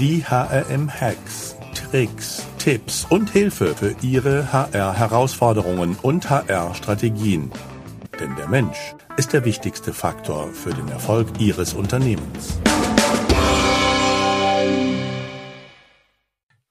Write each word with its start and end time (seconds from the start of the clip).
Die 0.00 0.24
HRM-Hacks, 0.24 1.56
Tricks, 1.74 2.46
Tipps 2.58 3.04
und 3.10 3.28
Hilfe 3.28 3.74
für 3.74 3.94
Ihre 4.00 4.50
HR-Herausforderungen 4.50 5.94
und 6.00 6.30
HR-Strategien. 6.30 7.50
Denn 8.18 8.34
der 8.34 8.48
Mensch 8.48 8.94
ist 9.18 9.34
der 9.34 9.44
wichtigste 9.44 9.92
Faktor 9.92 10.48
für 10.54 10.70
den 10.70 10.88
Erfolg 10.88 11.38
Ihres 11.38 11.74
Unternehmens. 11.74 12.58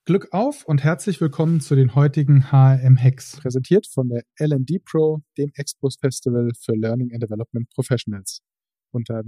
Glück 0.06 0.30
auf 0.32 0.66
und 0.66 0.84
herzlich 0.84 1.22
willkommen 1.22 1.62
zu 1.62 1.76
den 1.76 1.94
heutigen 1.94 2.52
HRM-Hacks, 2.52 3.42
präsentiert 3.42 3.86
von 3.86 4.10
der 4.10 4.24
LD 4.40 4.84
Pro, 4.84 5.22
dem 5.38 5.52
Expos 5.54 5.98
Festival 6.02 6.50
für 6.60 6.74
Learning 6.74 7.14
and 7.14 7.22
Development 7.22 7.70
Professionals. 7.76 8.42
Unter 8.90 9.22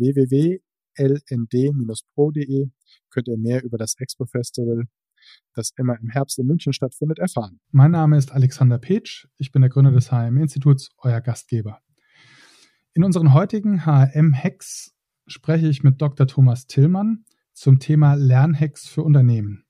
www.lnd-pro.de 0.97 2.69
könnt 3.09 3.27
ihr 3.27 3.37
mehr 3.37 3.63
über 3.63 3.77
das 3.77 3.95
Expo 3.99 4.25
Festival, 4.25 4.83
das 5.53 5.71
immer 5.77 5.99
im 5.99 6.09
Herbst 6.09 6.39
in 6.39 6.47
München 6.47 6.73
stattfindet, 6.73 7.19
erfahren. 7.19 7.59
Mein 7.71 7.91
Name 7.91 8.17
ist 8.17 8.31
Alexander 8.31 8.77
Petsch, 8.77 9.27
ich 9.37 9.51
bin 9.51 9.61
der 9.61 9.69
Gründer 9.69 9.91
des 9.91 10.11
HRM-Instituts, 10.11 10.89
euer 10.97 11.21
Gastgeber. 11.21 11.79
In 12.93 13.03
unseren 13.03 13.33
heutigen 13.33 13.85
HRM-Hacks 13.85 14.93
spreche 15.27 15.67
ich 15.67 15.83
mit 15.83 16.01
Dr. 16.01 16.27
Thomas 16.27 16.67
Tillmann 16.67 17.25
zum 17.53 17.79
Thema 17.79 18.15
Lernhacks 18.15 18.87
für 18.87 19.03
Unternehmen. 19.03 19.65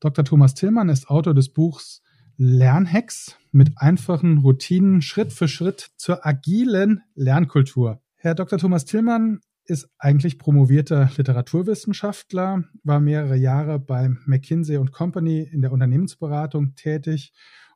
Dr. 0.00 0.24
Thomas 0.24 0.54
Tillmann 0.54 0.88
ist 0.88 1.08
Autor 1.08 1.34
des 1.34 1.52
Buchs 1.52 2.02
Lernhacks 2.36 3.36
mit 3.50 3.72
einfachen 3.76 4.38
Routinen 4.38 5.02
Schritt 5.02 5.32
für 5.32 5.48
Schritt 5.48 5.90
zur 5.96 6.24
agilen 6.24 7.02
Lernkultur. 7.16 8.00
Herr 8.14 8.36
Dr. 8.36 8.58
Thomas 8.58 8.84
Tillmann 8.84 9.40
ist 9.68 9.90
eigentlich 9.98 10.38
promovierter 10.38 11.10
Literaturwissenschaftler, 11.16 12.64
war 12.84 13.00
mehrere 13.00 13.36
Jahre 13.36 13.78
bei 13.78 14.08
McKinsey 14.24 14.82
Company 14.86 15.42
in 15.42 15.60
der 15.60 15.72
Unternehmensberatung 15.72 16.74
tätig 16.74 17.32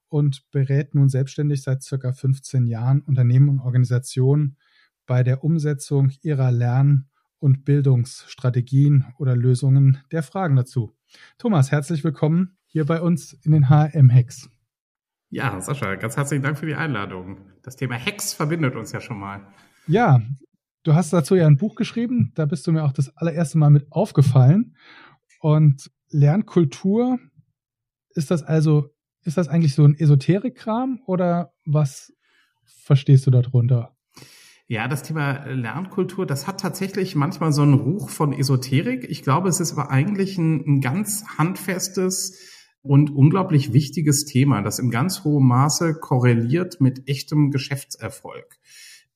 und 0.09 0.51
berät 0.51 0.95
nun 0.95 1.11
selbstständig 1.11 1.63
seit 1.63 1.83
circa 1.83 2.13
15 2.13 2.67
Jahren 2.67 3.03
Unternehmen 3.03 3.49
und 3.51 3.61
Organisationen 3.61 4.57
bei 5.07 5.23
der 5.23 5.45
Umsetzung 5.45 6.13
ihrer 6.23 6.51
Lern- 6.51 7.11
und 7.39 7.65
Bildungsstrategien 7.65 9.05
oder 9.19 9.37
Lösungen 9.37 9.99
der 10.13 10.23
Fragen 10.23 10.57
dazu. 10.57 10.97
Thomas, 11.37 11.73
herzlich 11.73 12.05
willkommen 12.05 12.57
hier 12.67 12.87
bei 12.87 13.03
uns 13.03 13.35
in 13.43 13.53
den 13.53 13.69
HM-Hacks. 13.69 14.49
Ja, 15.29 15.61
Sascha, 15.61 15.97
ganz 15.97 16.17
herzlichen 16.17 16.43
Dank 16.43 16.59
für 16.59 16.67
die 16.67 16.75
Einladung. 16.75 17.39
Das 17.63 17.77
Thema 17.77 17.99
Hacks 17.99 18.33
verbindet 18.33 18.77
uns 18.77 18.93
ja 18.93 19.01
schon 19.01 19.19
mal. 19.19 19.47
Ja, 19.87 20.23
du 20.83 20.95
hast 20.95 21.13
dazu 21.13 21.35
ja 21.35 21.47
ein 21.47 21.57
Buch 21.57 21.75
geschrieben, 21.75 22.33
da 22.35 22.47
bist 22.47 22.67
du 22.67 22.73
mir 22.73 22.85
auch 22.85 22.93
das 22.93 23.17
allererste 23.17 23.59
Mal 23.59 23.71
mit 23.71 23.91
aufgefallen. 23.91 24.77
Und 25.41 25.91
Lernkultur, 26.11 27.19
ist 28.15 28.31
das 28.31 28.43
also, 28.43 28.91
ist 29.25 29.37
das 29.37 29.49
eigentlich 29.49 29.75
so 29.75 29.85
ein 29.85 29.95
Esoterikkram 29.99 31.01
oder 31.07 31.53
was 31.65 32.13
verstehst 32.65 33.27
du 33.27 33.31
darunter? 33.31 33.97
Ja, 34.69 34.89
das 34.89 35.03
Thema 35.03 35.45
Lernkultur, 35.47 36.25
das 36.25 36.47
hat 36.47 36.61
tatsächlich 36.61 37.15
manchmal 37.15 37.53
so 37.53 37.63
einen 37.63 37.75
Ruch 37.75 38.09
von 38.09 38.33
Esoterik. 38.33 39.05
Ich 39.09 39.23
glaube, 39.23 39.49
es 39.49 39.61
ist 39.61 39.73
aber 39.73 39.91
eigentlich 39.91 40.39
ein, 40.39 40.65
ein 40.67 40.81
ganz 40.81 41.25
handfestes 41.37 42.39
und 42.81 43.11
unglaublich 43.11 43.73
wichtiges 43.73 44.25
Thema, 44.25 44.63
das 44.63 44.79
in 44.79 44.91
ganz 44.91 45.25
hohem 45.25 45.47
Maße 45.47 45.95
korreliert 46.01 46.81
mit 46.81 47.09
echtem 47.09 47.51
Geschäftserfolg 47.51 48.59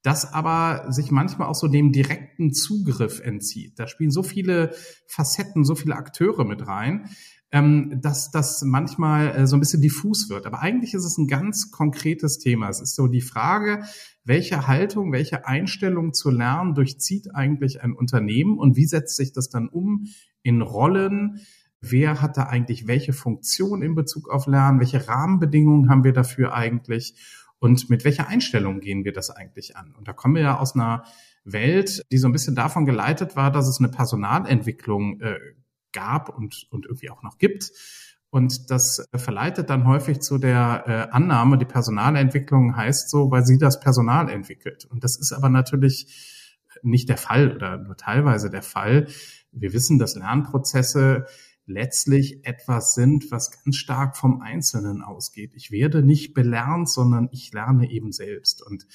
das 0.07 0.33
aber 0.33 0.87
sich 0.93 1.11
manchmal 1.11 1.49
auch 1.49 1.57
so 1.57 1.67
dem 1.67 1.91
direkten 1.91 2.53
Zugriff 2.53 3.19
entzieht. 3.19 3.77
Da 3.77 3.89
spielen 3.89 4.13
so 4.13 4.23
viele 4.23 4.73
Facetten, 5.09 5.65
so 5.65 5.75
viele 5.75 5.97
Akteure 5.97 6.45
mit 6.45 6.65
rein, 6.65 7.11
ähm, 7.51 8.01
dass 8.01 8.31
das 8.31 8.63
manchmal 8.63 9.35
äh, 9.35 9.47
so 9.49 9.57
ein 9.57 9.61
bisschen 9.61 9.83
diffus 9.83 10.31
wird. 10.31 10.47
Aber 10.47 10.61
eigentlich 10.61 10.95
ist 10.95 11.05
es 11.05 11.19
ein 11.19 11.27
ganz 11.27 11.73
konkretes 11.73 12.39
Thema. 12.39 12.69
Es 12.69 12.81
ist 12.81 12.95
so 12.95 13.09
die 13.09 13.21
Frage, 13.21 13.83
welche 14.23 14.69
Haltung, 14.69 15.11
welche 15.11 15.45
Einstellung 15.45 16.13
zu 16.13 16.31
lernen 16.31 16.75
durchzieht 16.75 17.35
eigentlich 17.35 17.83
ein 17.83 17.93
Unternehmen 17.93 18.59
und 18.59 18.77
wie 18.77 18.87
setzt 18.87 19.17
sich 19.17 19.33
das 19.33 19.49
dann 19.49 19.69
um 19.69 20.07
in 20.45 20.63
Rollen, 20.63 21.41
wer 21.81 22.23
hat 22.23 22.37
da 22.37 22.45
eigentlich 22.45 22.87
welche 22.87 23.13
Funktion 23.13 23.83
in 23.83 23.97
Bezug 23.97 24.31
auf 24.31 24.47
Lernen, 24.47 24.79
welche 24.79 25.09
Rahmenbedingungen 25.09 25.91
haben 25.91 26.05
wir 26.05 26.13
dafür 26.13 26.55
eigentlich 26.55 27.15
und 27.67 27.91
mit 27.91 28.05
welcher 28.05 28.29
Einstellung 28.29 28.79
gehen 28.79 29.05
wir 29.05 29.13
das 29.13 29.31
eigentlich 29.31 29.77
an? 29.77 29.93
Und 29.99 30.07
da 30.07 30.13
kommen 30.13 30.37
wir 30.37 30.43
ja 30.43 30.59
aus 30.59 30.77
einer 30.77 31.03
Welt, 31.43 32.01
die 32.13 32.19
so 32.19 32.29
ein 32.29 32.33
bisschen 32.33 32.55
davon 32.55 32.87
geleitet 32.87 33.35
war, 33.35 33.51
dass 33.51 33.67
es 33.67 33.81
eine 33.81 33.89
Personalentwicklung 33.89 35.21
äh, 35.21 35.41
gab 35.93 36.29
und, 36.29 36.69
und 36.71 36.87
irgendwie 36.87 37.11
auch 37.11 37.25
noch 37.25 37.39
gibt. 37.39 37.73
Und 38.31 38.71
das 38.71 39.05
verleitet 39.13 39.69
dann 39.69 39.85
häufig 39.85 40.21
zu 40.21 40.39
der 40.39 40.85
äh, 40.87 41.13
Annahme, 41.13 41.59
die 41.59 41.65
Personalentwicklung 41.65 42.77
heißt 42.77 43.11
so, 43.11 43.33
weil 43.33 43.45
sie 43.45 43.59
das 43.59 43.81
Personal 43.81 44.31
entwickelt. 44.31 44.85
Und 44.85 45.03
das 45.03 45.17
ist 45.17 45.33
aber 45.33 45.49
natürlich 45.49 46.55
nicht 46.83 47.09
der 47.09 47.17
Fall 47.17 47.53
oder 47.53 47.79
nur 47.79 47.97
teilweise 47.97 48.49
der 48.49 48.63
Fall. 48.63 49.09
Wir 49.51 49.73
wissen, 49.73 49.99
dass 49.99 50.15
Lernprozesse 50.15 51.27
letztlich 51.67 52.47
etwas 52.47 52.95
sind, 52.95 53.31
was 53.31 53.51
ganz 53.63 53.77
stark 53.77 54.17
vom 54.17 54.41
Einzelnen 54.41 55.03
ausgeht. 55.03 55.53
Ich 55.55 55.71
werde 55.71 56.03
nicht 56.03 56.33
belernt, 56.33 56.89
sondern 56.89 57.29
ich 57.33 57.53
lerne 57.53 57.91
eben 57.91 58.13
selbst. 58.13 58.65
Und 58.65 58.87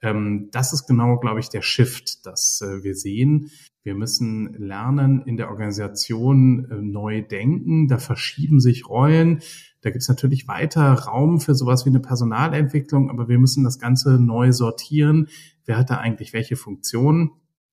ähm, 0.00 0.48
das 0.52 0.72
ist 0.72 0.86
genau, 0.86 1.18
glaube 1.18 1.40
ich, 1.40 1.48
der 1.48 1.62
Shift, 1.62 2.26
dass 2.26 2.60
äh, 2.60 2.82
wir 2.82 2.94
sehen. 2.94 3.50
Wir 3.84 3.94
müssen 3.94 4.54
lernen, 4.54 5.22
in 5.22 5.36
der 5.36 5.50
Organisation 5.50 6.70
äh, 6.70 6.76
neu 6.76 7.22
denken. 7.22 7.88
Da 7.88 7.98
verschieben 7.98 8.60
sich 8.60 8.88
Rollen. 8.88 9.40
Da 9.80 9.90
gibt 9.90 10.02
es 10.02 10.08
natürlich 10.08 10.46
weiter 10.46 10.92
Raum 10.92 11.40
für 11.40 11.56
sowas 11.56 11.84
wie 11.84 11.90
eine 11.90 12.00
Personalentwicklung, 12.00 13.10
aber 13.10 13.28
wir 13.28 13.38
müssen 13.38 13.64
das 13.64 13.80
Ganze 13.80 14.20
neu 14.20 14.52
sortieren. 14.52 15.28
Wer 15.64 15.76
hat 15.76 15.90
da 15.90 15.96
eigentlich 15.96 16.32
welche 16.32 16.56
Funktionen? 16.56 17.32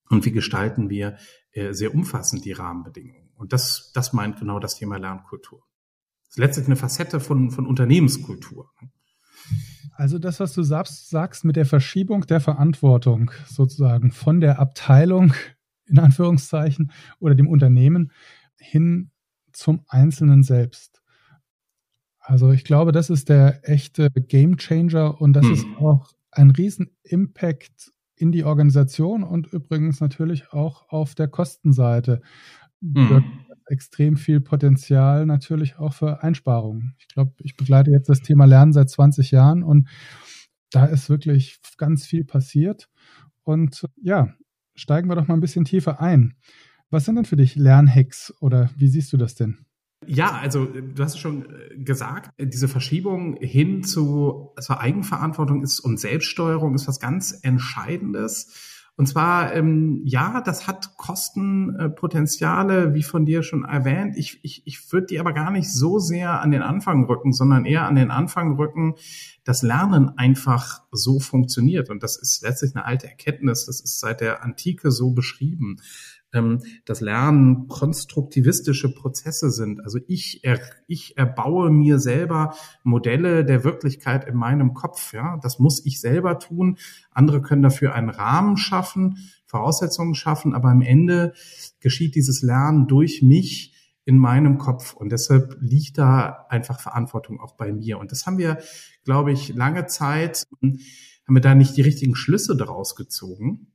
Und 0.10 0.26
wie 0.26 0.32
gestalten 0.32 0.90
wir 0.90 1.18
äh, 1.52 1.74
sehr 1.74 1.94
umfassend 1.94 2.46
die 2.46 2.54
Rahmenbedingungen? 2.54 3.29
Und 3.40 3.54
das, 3.54 3.92
das 3.94 4.12
meint 4.12 4.38
genau 4.38 4.60
das 4.60 4.76
Thema 4.76 4.98
Lernkultur. 4.98 5.64
Das 6.26 6.32
ist 6.32 6.38
letztlich 6.40 6.66
eine 6.68 6.76
Facette 6.76 7.22
von, 7.22 7.52
von 7.52 7.66
Unternehmenskultur. 7.66 8.70
Also 9.94 10.20
das, 10.20 10.42
was 10.42 10.54
du 10.54 10.62
sagst, 10.62 11.10
sagst 11.10 11.46
mit 11.46 11.56
der 11.56 11.66
Verschiebung 11.66 12.26
der 12.26 12.42
Verantwortung 12.42 13.32
sozusagen 13.48 14.12
von 14.12 14.42
der 14.42 14.60
Abteilung 14.60 15.34
in 15.86 16.00
Anführungszeichen 16.00 16.92
oder 17.20 17.34
dem 17.34 17.48
Unternehmen 17.48 18.12
hin 18.58 19.12
zum 19.54 19.86
Einzelnen 19.88 20.44
selbst. 20.44 21.02
Also 22.20 22.52
ich 22.52 22.66
glaube, 22.66 22.92
das 22.92 23.10
ist 23.10 23.30
der 23.30 23.68
echte 23.68 24.10
Game 24.12 24.58
Changer 24.58 25.20
und 25.20 25.34
das 25.34 25.46
hm. 25.46 25.54
ist 25.54 25.66
auch 25.80 26.12
ein 26.32 26.52
riesen 26.52 26.92
Impact 27.04 27.94
in 28.16 28.34
die 28.34 28.44
Organisation 28.44 29.24
und 29.24 29.48
übrigens 29.48 30.02
natürlich 30.02 30.52
auch 30.52 30.90
auf 30.90 31.16
der 31.16 31.30
Kostenseite 31.30 32.22
mhm. 32.82 33.24
extrem 33.68 34.18
viel 34.18 34.40
Potenzial 34.42 35.26
natürlich 35.26 35.78
auch 35.78 35.94
für 35.94 36.24
Einsparungen. 36.24 36.96
Ich 37.00 37.08
glaube, 37.08 37.34
ich 37.40 37.56
begleite 37.56 37.92
jetzt 37.92 38.10
das 38.10 38.22
Thema 38.22 38.46
Lernen 38.46 38.74
seit 38.74 38.90
20 38.90 39.32
Jahren 39.32 39.64
und 39.64 39.88
da 40.72 40.86
ist 40.86 41.10
wirklich 41.10 41.60
ganz 41.78 42.06
viel 42.06 42.24
passiert. 42.24 42.90
Und 43.44 43.86
ja, 44.02 44.34
steigen 44.76 45.10
wir 45.10 45.16
doch 45.16 45.28
mal 45.28 45.34
ein 45.34 45.42
bisschen 45.42 45.66
tiefer 45.66 46.00
ein. 46.00 46.36
Was 46.90 47.06
sind 47.06 47.16
denn 47.16 47.26
für 47.26 47.36
dich 47.36 47.56
Lernhacks 47.56 48.34
oder 48.40 48.70
wie 48.76 48.88
siehst 48.88 49.14
du 49.14 49.18
das 49.18 49.36
denn? 49.36 49.66
Ja, 50.08 50.38
also 50.38 50.66
du 50.66 51.04
hast 51.04 51.16
es 51.16 51.20
schon 51.20 51.46
äh, 51.46 51.78
gesagt, 51.78 52.32
diese 52.40 52.68
Verschiebung 52.68 53.36
hin 53.42 53.84
zu 53.84 54.52
also 54.56 54.76
Eigenverantwortung 54.76 55.62
ist 55.62 55.80
und 55.80 56.00
Selbststeuerung 56.00 56.74
ist 56.74 56.88
was 56.88 57.00
ganz 57.00 57.38
Entscheidendes. 57.44 58.79
Und 59.00 59.06
zwar, 59.06 59.56
ähm, 59.56 60.02
ja, 60.04 60.42
das 60.42 60.68
hat 60.68 60.98
Kostenpotenziale, 60.98 62.94
wie 62.94 63.04
von 63.04 63.26
dir 63.26 63.44
schon 63.44 63.64
erwähnt. 63.64 64.18
Ich, 64.18 64.44
ich, 64.44 64.64
ich 64.66 64.92
würde 64.92 65.08
die 65.08 65.22
aber 65.22 65.32
gar 65.32 65.52
nicht 65.52 65.72
so 65.72 66.00
sehr 66.00 66.42
an 66.42 66.52
den 66.52 66.62
Anfang 66.62 67.06
rücken, 67.06 67.32
sondern 67.32 67.64
eher 67.64 67.88
an 67.88 67.96
den 67.96 68.12
Anfang 68.12 68.58
rücken, 68.58 68.96
dass 69.46 69.62
Lernen 69.62 70.18
einfach 70.18 70.82
so 70.92 71.22
funktioniert. 71.22 71.90
Und 71.90 72.04
das 72.04 72.18
ist 72.18 72.42
letztlich 72.44 72.76
eine 72.76 72.84
alte 72.84 73.08
Erkenntnis. 73.08 73.68
Das 73.68 73.80
ist 73.80 74.02
seit 74.02 74.20
der 74.20 74.44
Antike 74.44 74.92
so 74.92 75.12
beschrieben 75.12 75.78
ähm, 76.34 76.62
das 76.86 77.02
Lernen 77.02 77.68
konstruktivistische 77.68 78.94
Prozesse 78.94 79.52
sind. 79.52 79.82
Also 79.84 80.00
ich, 80.08 80.44
er, 80.44 80.60
ich 80.88 81.18
erbaue 81.18 81.70
mir 81.72 82.00
selber 82.00 82.56
Modelle 82.84 83.46
der 83.46 83.64
Wirklichkeit 83.64 84.28
in 84.28 84.36
meinem 84.36 84.74
Kopf. 84.74 85.14
Ja, 85.14 85.38
das 85.42 85.60
muss 85.60 85.86
ich 85.86 86.00
selber 86.00 86.40
tun. 86.40 86.78
Andere 87.12 87.42
können 87.42 87.64
dafür 87.64 87.94
einen 87.94 88.10
Rahmen 88.10 88.58
schaffen, 88.58 89.18
Voraussetzungen 89.46 90.16
schaffen, 90.16 90.54
aber 90.54 90.70
am 90.70 90.82
Ende 90.82 91.34
geschieht 91.80 92.16
dieses 92.16 92.42
Lernen 92.42 92.88
durch 92.88 93.22
mich 93.22 93.76
in 94.06 94.18
meinem 94.18 94.58
Kopf. 94.58 94.94
Und 94.94 95.12
deshalb 95.12 95.58
liegt 95.60 95.98
da 95.98 96.46
einfach 96.50 96.80
Verantwortung 96.80 97.40
auch 97.40 97.56
bei 97.56 97.72
mir. 97.72 98.00
Und 98.00 98.12
das 98.12 98.26
haben 98.26 98.38
wir, 98.38 98.60
glaube 99.04 99.32
ich, 99.32 99.50
lange 99.50 99.86
Zeit, 99.88 100.48
haben 100.62 101.36
wir 101.36 101.42
da 101.42 101.54
nicht 101.54 101.78
die 101.78 101.82
richtigen 101.82 102.16
Schlüsse 102.16 102.56
daraus 102.56 102.96
gezogen 102.96 103.68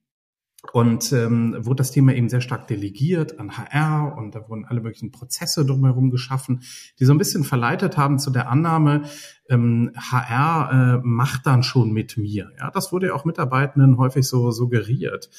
und 0.73 1.13
ähm, 1.13 1.55
wurde 1.59 1.77
das 1.77 1.93
Thema 1.93 2.15
eben 2.15 2.29
sehr 2.29 2.41
stark 2.41 2.67
delegiert 2.67 3.39
an 3.39 3.57
HR 3.57 4.17
und 4.17 4.35
da 4.35 4.49
wurden 4.49 4.65
alle 4.65 4.81
möglichen 4.81 5.13
Prozesse 5.13 5.65
drumherum 5.65 6.11
geschaffen, 6.11 6.63
die 6.99 7.05
so 7.05 7.13
ein 7.13 7.19
bisschen 7.19 7.45
verleitet 7.45 7.97
haben 7.97 8.19
zu 8.19 8.31
der 8.31 8.49
Annahme, 8.51 9.03
ähm, 9.49 9.93
HR 9.97 10.71
äh, 10.73 11.07
macht 11.07 11.47
dann 11.47 11.63
schon 11.63 11.93
mit 11.93 12.17
mir. 12.17 12.51
Ja, 12.59 12.71
das 12.71 12.93
wurde 12.93 13.09
ja 13.09 13.15
auch 13.15 13.25
Mitarbeitenden 13.25 13.99
häufig 13.99 14.27
so 14.27 14.51
suggeriert. 14.51 15.31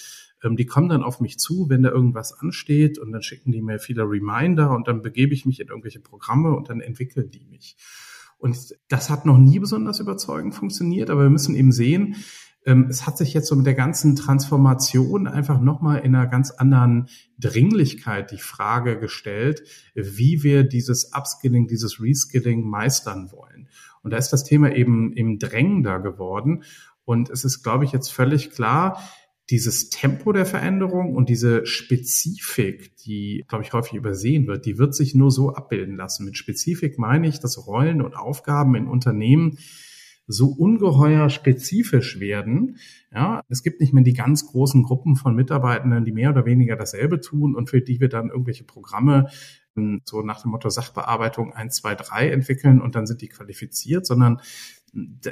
Ähm, 0.43 0.55
die 0.55 0.65
kommen 0.65 0.89
dann 0.89 1.03
auf 1.03 1.19
mich 1.19 1.37
zu, 1.39 1.69
wenn 1.69 1.83
da 1.83 1.89
irgendwas 1.89 2.33
ansteht 2.39 2.99
und 2.99 3.11
dann 3.11 3.21
schicken 3.21 3.51
die 3.51 3.61
mir 3.61 3.79
viele 3.79 4.03
Reminder 4.03 4.71
und 4.71 4.87
dann 4.87 5.01
begebe 5.01 5.33
ich 5.33 5.45
mich 5.45 5.59
in 5.59 5.67
irgendwelche 5.67 5.99
Programme 5.99 6.55
und 6.55 6.69
dann 6.69 6.81
entwickeln 6.81 7.31
die 7.31 7.45
mich. 7.45 7.77
Und 8.37 8.75
das 8.89 9.09
hat 9.09 9.25
noch 9.25 9.37
nie 9.37 9.59
besonders 9.59 9.99
überzeugend 9.99 10.53
funktioniert, 10.53 11.09
aber 11.09 11.23
wir 11.23 11.29
müssen 11.29 11.55
eben 11.55 11.71
sehen, 11.71 12.15
es 12.65 13.05
hat 13.05 13.17
sich 13.17 13.33
jetzt 13.33 13.47
so 13.47 13.55
mit 13.55 13.67
der 13.67 13.75
ganzen 13.75 14.15
Transformation 14.15 15.27
einfach 15.27 15.61
nochmal 15.61 15.99
in 15.99 16.15
einer 16.15 16.25
ganz 16.25 16.49
anderen 16.49 17.07
Dringlichkeit 17.39 18.31
die 18.31 18.39
Frage 18.39 18.99
gestellt, 18.99 19.61
wie 19.93 20.41
wir 20.41 20.63
dieses 20.63 21.11
Upskilling, 21.13 21.67
dieses 21.67 22.01
Reskilling 22.01 22.67
meistern 22.67 23.31
wollen. 23.31 23.69
Und 24.01 24.11
da 24.11 24.17
ist 24.17 24.29
das 24.29 24.43
Thema 24.43 24.75
eben, 24.75 25.13
eben 25.13 25.37
drängender 25.37 25.99
geworden. 25.99 26.63
Und 27.05 27.29
es 27.29 27.45
ist, 27.45 27.61
glaube 27.61 27.85
ich, 27.85 27.91
jetzt 27.91 28.09
völlig 28.09 28.49
klar, 28.49 28.99
dieses 29.51 29.89
Tempo 29.89 30.31
der 30.31 30.47
Veränderung 30.47 31.15
und 31.15 31.29
diese 31.29 31.67
Spezifik, 31.67 32.97
die, 32.97 33.45
glaube 33.47 33.63
ich, 33.63 33.73
häufig 33.73 33.93
übersehen 33.93 34.47
wird, 34.47 34.65
die 34.65 34.79
wird 34.79 34.95
sich 34.95 35.13
nur 35.13 35.29
so 35.29 35.53
abbilden 35.53 35.97
lassen. 35.97 36.25
Mit 36.25 36.35
Spezifik 36.35 36.97
meine 36.97 37.27
ich, 37.27 37.39
dass 37.39 37.67
Rollen 37.67 38.01
und 38.01 38.15
Aufgaben 38.15 38.73
in 38.73 38.87
Unternehmen 38.87 39.59
so 40.27 40.47
ungeheuer 40.47 41.29
spezifisch 41.29 42.19
werden. 42.19 42.77
Ja, 43.13 43.43
es 43.47 43.63
gibt 43.63 43.79
nicht 43.79 43.93
mehr 43.93 44.03
die 44.03 44.13
ganz 44.13 44.45
großen 44.47 44.83
Gruppen 44.83 45.15
von 45.15 45.35
Mitarbeitenden, 45.35 46.05
die 46.05 46.11
mehr 46.11 46.31
oder 46.31 46.45
weniger 46.45 46.75
dasselbe 46.75 47.19
tun 47.19 47.55
und 47.55 47.69
für 47.69 47.81
die 47.81 47.99
wir 47.99 48.09
dann 48.09 48.29
irgendwelche 48.29 48.63
Programme 48.63 49.29
ähm, 49.77 50.01
so 50.05 50.21
nach 50.21 50.41
dem 50.41 50.51
Motto 50.51 50.69
Sachbearbeitung 50.69 51.53
1, 51.53 51.75
2, 51.75 51.95
3 51.95 52.29
entwickeln 52.29 52.81
und 52.81 52.95
dann 52.95 53.05
sind 53.05 53.21
die 53.21 53.29
qualifiziert, 53.29 54.05
sondern 54.05 54.41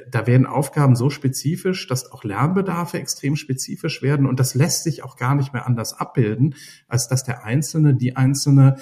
da 0.09 0.27
werden 0.27 0.45
Aufgaben 0.45 0.97
so 0.97 1.09
spezifisch, 1.09 1.87
dass 1.87 2.11
auch 2.11 2.25
Lernbedarfe 2.25 2.99
extrem 2.99 3.37
spezifisch 3.37 4.01
werden 4.01 4.25
und 4.25 4.39
das 4.39 4.55
lässt 4.55 4.83
sich 4.83 5.03
auch 5.03 5.15
gar 5.15 5.35
nicht 5.35 5.53
mehr 5.53 5.65
anders 5.65 5.93
abbilden, 5.93 6.55
als 6.87 7.07
dass 7.07 7.23
der 7.23 7.45
Einzelne, 7.45 7.95
die 7.95 8.17
Einzelne 8.17 8.75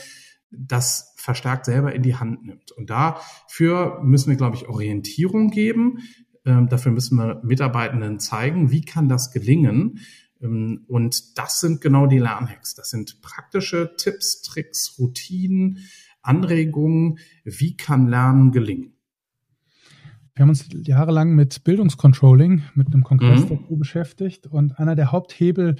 das 0.50 1.11
verstärkt 1.22 1.66
selber 1.66 1.94
in 1.94 2.02
die 2.02 2.16
Hand 2.16 2.46
nimmt. 2.46 2.72
Und 2.72 2.90
dafür 2.90 4.02
müssen 4.04 4.30
wir, 4.30 4.38
glaube 4.38 4.56
ich, 4.56 4.68
Orientierung 4.68 5.50
geben. 5.50 6.00
Ähm, 6.46 6.68
dafür 6.70 6.92
müssen 6.92 7.18
wir 7.18 7.42
Mitarbeitenden 7.44 8.20
zeigen, 8.20 8.72
wie 8.72 8.82
kann 8.82 9.08
das 9.08 9.32
gelingen. 9.32 10.00
Ähm, 10.42 10.86
und 10.88 11.38
das 11.38 11.60
sind 11.60 11.82
genau 11.82 12.08
die 12.08 12.20
Lernhacks. 12.20 12.74
Das 12.74 12.90
sind 12.90 13.22
praktische 13.22 13.96
Tipps, 13.98 14.42
Tricks, 14.42 14.96
Routinen, 14.98 15.80
Anregungen. 16.22 17.20
Wie 17.44 17.76
kann 17.76 18.08
Lernen 18.08 18.52
gelingen? 18.52 18.96
Wir 20.34 20.44
haben 20.44 20.50
uns 20.50 20.70
jahrelang 20.72 21.36
mit 21.36 21.66
Bildungscontrolling, 21.66 22.64
mit 22.74 22.88
einem 22.88 23.04
Kongress 23.04 23.42
mhm. 23.42 23.50
dazu 23.50 23.78
beschäftigt. 23.78 24.48
Und 24.48 24.80
einer 24.80 24.96
der 24.96 25.12
Haupthebel, 25.12 25.76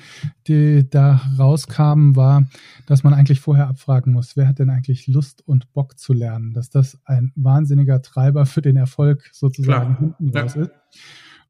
die 0.48 0.90
da 0.90 1.22
rauskamen, 1.40 2.18
war, 2.18 2.50
dass 2.86 3.04
man 3.04 3.14
eigentlich 3.14 3.40
vorher 3.40 3.68
abfragen 3.70 4.12
muss, 4.12 4.36
wer 4.36 4.50
hat 4.50 4.60
denn 4.60 4.70
eigentlich 4.70 5.08
Lust 5.08 5.48
und 5.48 5.72
Bock 5.72 5.98
zu 5.98 6.12
lernen? 6.12 6.54
Dass 6.54 6.70
das 6.70 7.00
ein 7.06 7.32
wahnsinniger 7.36 8.02
Treiber 8.02 8.46
für 8.46 8.62
den 8.62 8.76
Erfolg 8.76 9.30
sozusagen 9.32 9.96
Klar. 9.96 10.16
hinten 10.18 10.38
raus 10.38 10.56
ja. 10.56 10.62
ist. 10.64 10.72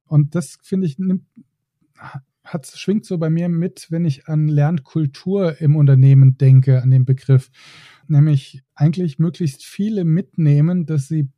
Und 0.06 0.36
das, 0.36 0.59
finde 0.62 0.86
ich, 0.86 1.00
nimmt, 1.00 1.24
hat, 2.44 2.68
schwingt 2.68 3.06
so 3.06 3.18
bei 3.18 3.31
mir 3.31 3.50
mit, 3.50 3.88
wenn 3.89 4.06
ich 4.06 4.27
an 4.27 4.47
Lernkultur 4.47 5.59
im 5.59 5.75
Unternehmen 5.75 6.38
denke, 6.38 6.83
an 6.83 6.92
den 6.92 7.06
Begriff. 7.06 7.50
Nämlich 8.07 8.62
eigentlich 8.75 9.18
möglichst 9.18 9.63
viele 9.63 10.06
mitnehmen, 10.06 10.86
dass 10.86 11.07
sie 11.07 11.30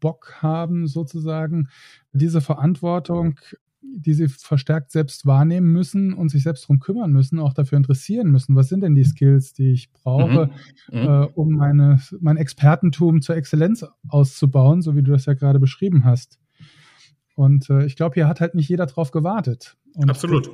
Bock 0.00 0.36
haben, 0.42 0.86
sozusagen 0.86 1.68
diese 2.12 2.40
Verantwortung, 2.40 3.38
die 3.80 4.12
sie 4.12 4.28
verstärkt 4.28 4.90
selbst 4.90 5.26
wahrnehmen 5.26 5.72
müssen 5.72 6.12
und 6.12 6.30
sich 6.30 6.42
selbst 6.42 6.64
darum 6.64 6.80
kümmern 6.80 7.12
müssen, 7.12 7.38
auch 7.38 7.54
dafür 7.54 7.78
interessieren 7.78 8.30
müssen. 8.30 8.56
Was 8.56 8.68
sind 8.68 8.82
denn 8.82 8.94
die 8.94 9.04
Skills, 9.04 9.52
die 9.52 9.72
ich 9.72 9.92
brauche, 9.92 10.50
mhm. 10.90 11.00
Mhm. 11.00 11.08
Äh, 11.08 11.26
um 11.34 11.52
meine, 11.52 12.00
mein 12.20 12.36
Expertentum 12.36 13.22
zur 13.22 13.36
Exzellenz 13.36 13.86
auszubauen, 14.08 14.82
so 14.82 14.96
wie 14.96 15.02
du 15.02 15.12
das 15.12 15.26
ja 15.26 15.34
gerade 15.34 15.58
beschrieben 15.58 16.04
hast. 16.04 16.38
Und 17.34 17.70
äh, 17.70 17.86
ich 17.86 17.96
glaube, 17.96 18.14
hier 18.14 18.28
hat 18.28 18.40
halt 18.40 18.54
nicht 18.54 18.68
jeder 18.68 18.86
drauf 18.86 19.10
gewartet. 19.10 19.76
Und 19.94 20.10
Absolut. 20.10 20.50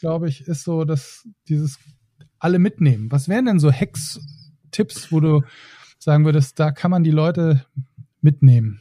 Glaube 0.00 0.28
ich, 0.28 0.46
ist 0.46 0.62
so, 0.62 0.84
dass 0.84 1.28
dieses 1.48 1.78
alle 2.38 2.58
mitnehmen. 2.58 3.10
Was 3.10 3.28
wären 3.28 3.46
denn 3.46 3.58
so 3.58 3.72
Hacks-Tipps, 3.72 5.10
wo 5.10 5.20
du 5.20 5.42
sagen 5.98 6.24
würdest, 6.24 6.60
da 6.60 6.70
kann 6.70 6.90
man 6.90 7.02
die 7.02 7.10
Leute 7.10 7.64
mitnehmen? 8.20 8.80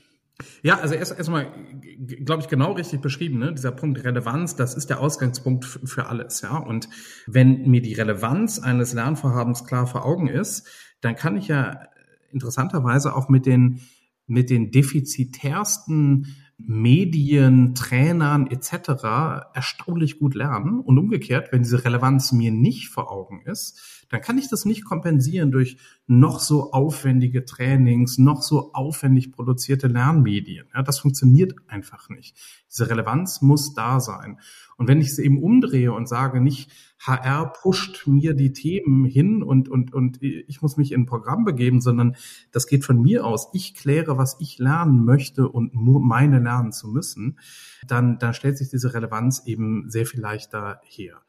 Ja, 0.62 0.80
also 0.80 0.94
erst 0.94 1.18
erstmal, 1.18 1.52
glaube 1.98 2.44
ich, 2.44 2.48
genau 2.48 2.74
richtig 2.74 3.02
beschrieben, 3.02 3.40
ne? 3.40 3.54
dieser 3.54 3.72
Punkt 3.72 4.04
Relevanz, 4.04 4.56
das 4.56 4.76
ist 4.76 4.90
der 4.90 5.00
Ausgangspunkt 5.00 5.66
für 5.66 6.08
alles, 6.08 6.42
ja. 6.42 6.58
Und 6.58 6.90
wenn 7.26 7.68
mir 7.70 7.82
die 7.82 7.94
Relevanz 7.94 8.60
eines 8.60 8.94
Lernvorhabens 8.94 9.66
klar 9.66 9.88
vor 9.88 10.06
Augen 10.06 10.28
ist, 10.28 10.68
dann 11.02 11.16
kann 11.16 11.38
ich 11.38 11.48
ja 11.48 11.88
interessanterweise 12.32 13.16
auch 13.16 13.30
mit 13.30 13.46
den 13.46 13.82
mit 14.28 14.50
den 14.50 14.72
defizitärsten 14.72 16.36
Medien, 16.58 17.76
Trainern 17.76 18.48
etc. 18.48 19.54
erstaunlich 19.54 20.20
gut 20.20 20.36
lernen. 20.36 20.82
Und 20.82 20.98
umgekehrt, 20.98 21.52
wenn 21.52 21.64
diese 21.64 21.86
Relevanz 21.86 22.32
mir 22.32 22.52
nicht 22.52 22.90
vor 22.90 23.12
Augen 23.12 23.42
ist, 23.44 24.06
dann 24.10 24.22
kann 24.22 24.38
ich 24.38 24.50
das 24.50 24.66
nicht 24.66 24.86
kompensieren 24.86 25.52
durch 25.52 25.78
noch 26.06 26.40
so 26.40 26.72
aufwendige 26.72 27.46
Trainings, 27.46 28.18
noch 28.18 28.42
so 28.42 28.72
aufwendig 28.74 29.32
produzierte 29.32 29.88
Lernmedien. 29.88 30.68
Ja, 30.74 30.82
das 30.82 31.00
funktioniert 31.00 31.56
einfach 31.68 32.10
nicht. 32.10 32.38
Diese 32.72 32.90
Relevanz 32.90 33.42
muss 33.42 33.74
da 33.74 34.00
sein. 34.00 34.40
Und 34.78 34.88
wenn 34.88 35.02
ich 35.02 35.08
es 35.08 35.20
eben 35.20 35.42
umdrehe 35.42 35.92
und 35.92 36.08
sage, 36.08 36.40
nicht 36.40 36.70
HR 37.00 37.52
pusht 37.54 38.08
mir 38.08 38.34
die 38.34 38.54
Themen 38.54 39.06
hin 39.06 39.44
und, 39.44 39.70
und, 39.70 39.94
und 39.94 40.22
ich 40.22 40.62
muss 40.62 40.78
mich 40.78 40.92
in 40.92 41.02
ein 41.02 41.06
Programm 41.06 41.46
begeben, 41.46 41.82
sondern 41.82 42.16
das 42.52 42.68
geht 42.68 42.86
von 42.86 43.02
mir 43.02 43.26
aus. 43.26 43.50
Ich 43.54 43.76
kläre, 43.76 44.18
was 44.18 44.38
ich 44.40 44.58
lernen 44.58 45.04
möchte 45.04 45.48
und 45.48 45.74
meine 45.74 46.40
lernen 46.40 46.72
zu 46.72 46.88
müssen, 46.88 47.40
dann, 47.88 48.20
dann 48.20 48.34
stellt 48.34 48.58
sich 48.58 48.70
diese 48.70 48.94
Relevanz 48.94 49.44
eben 49.46 49.90
sehr 49.90 50.06
viel 50.06 50.22
leichter 50.22 50.82
her. 50.86 51.22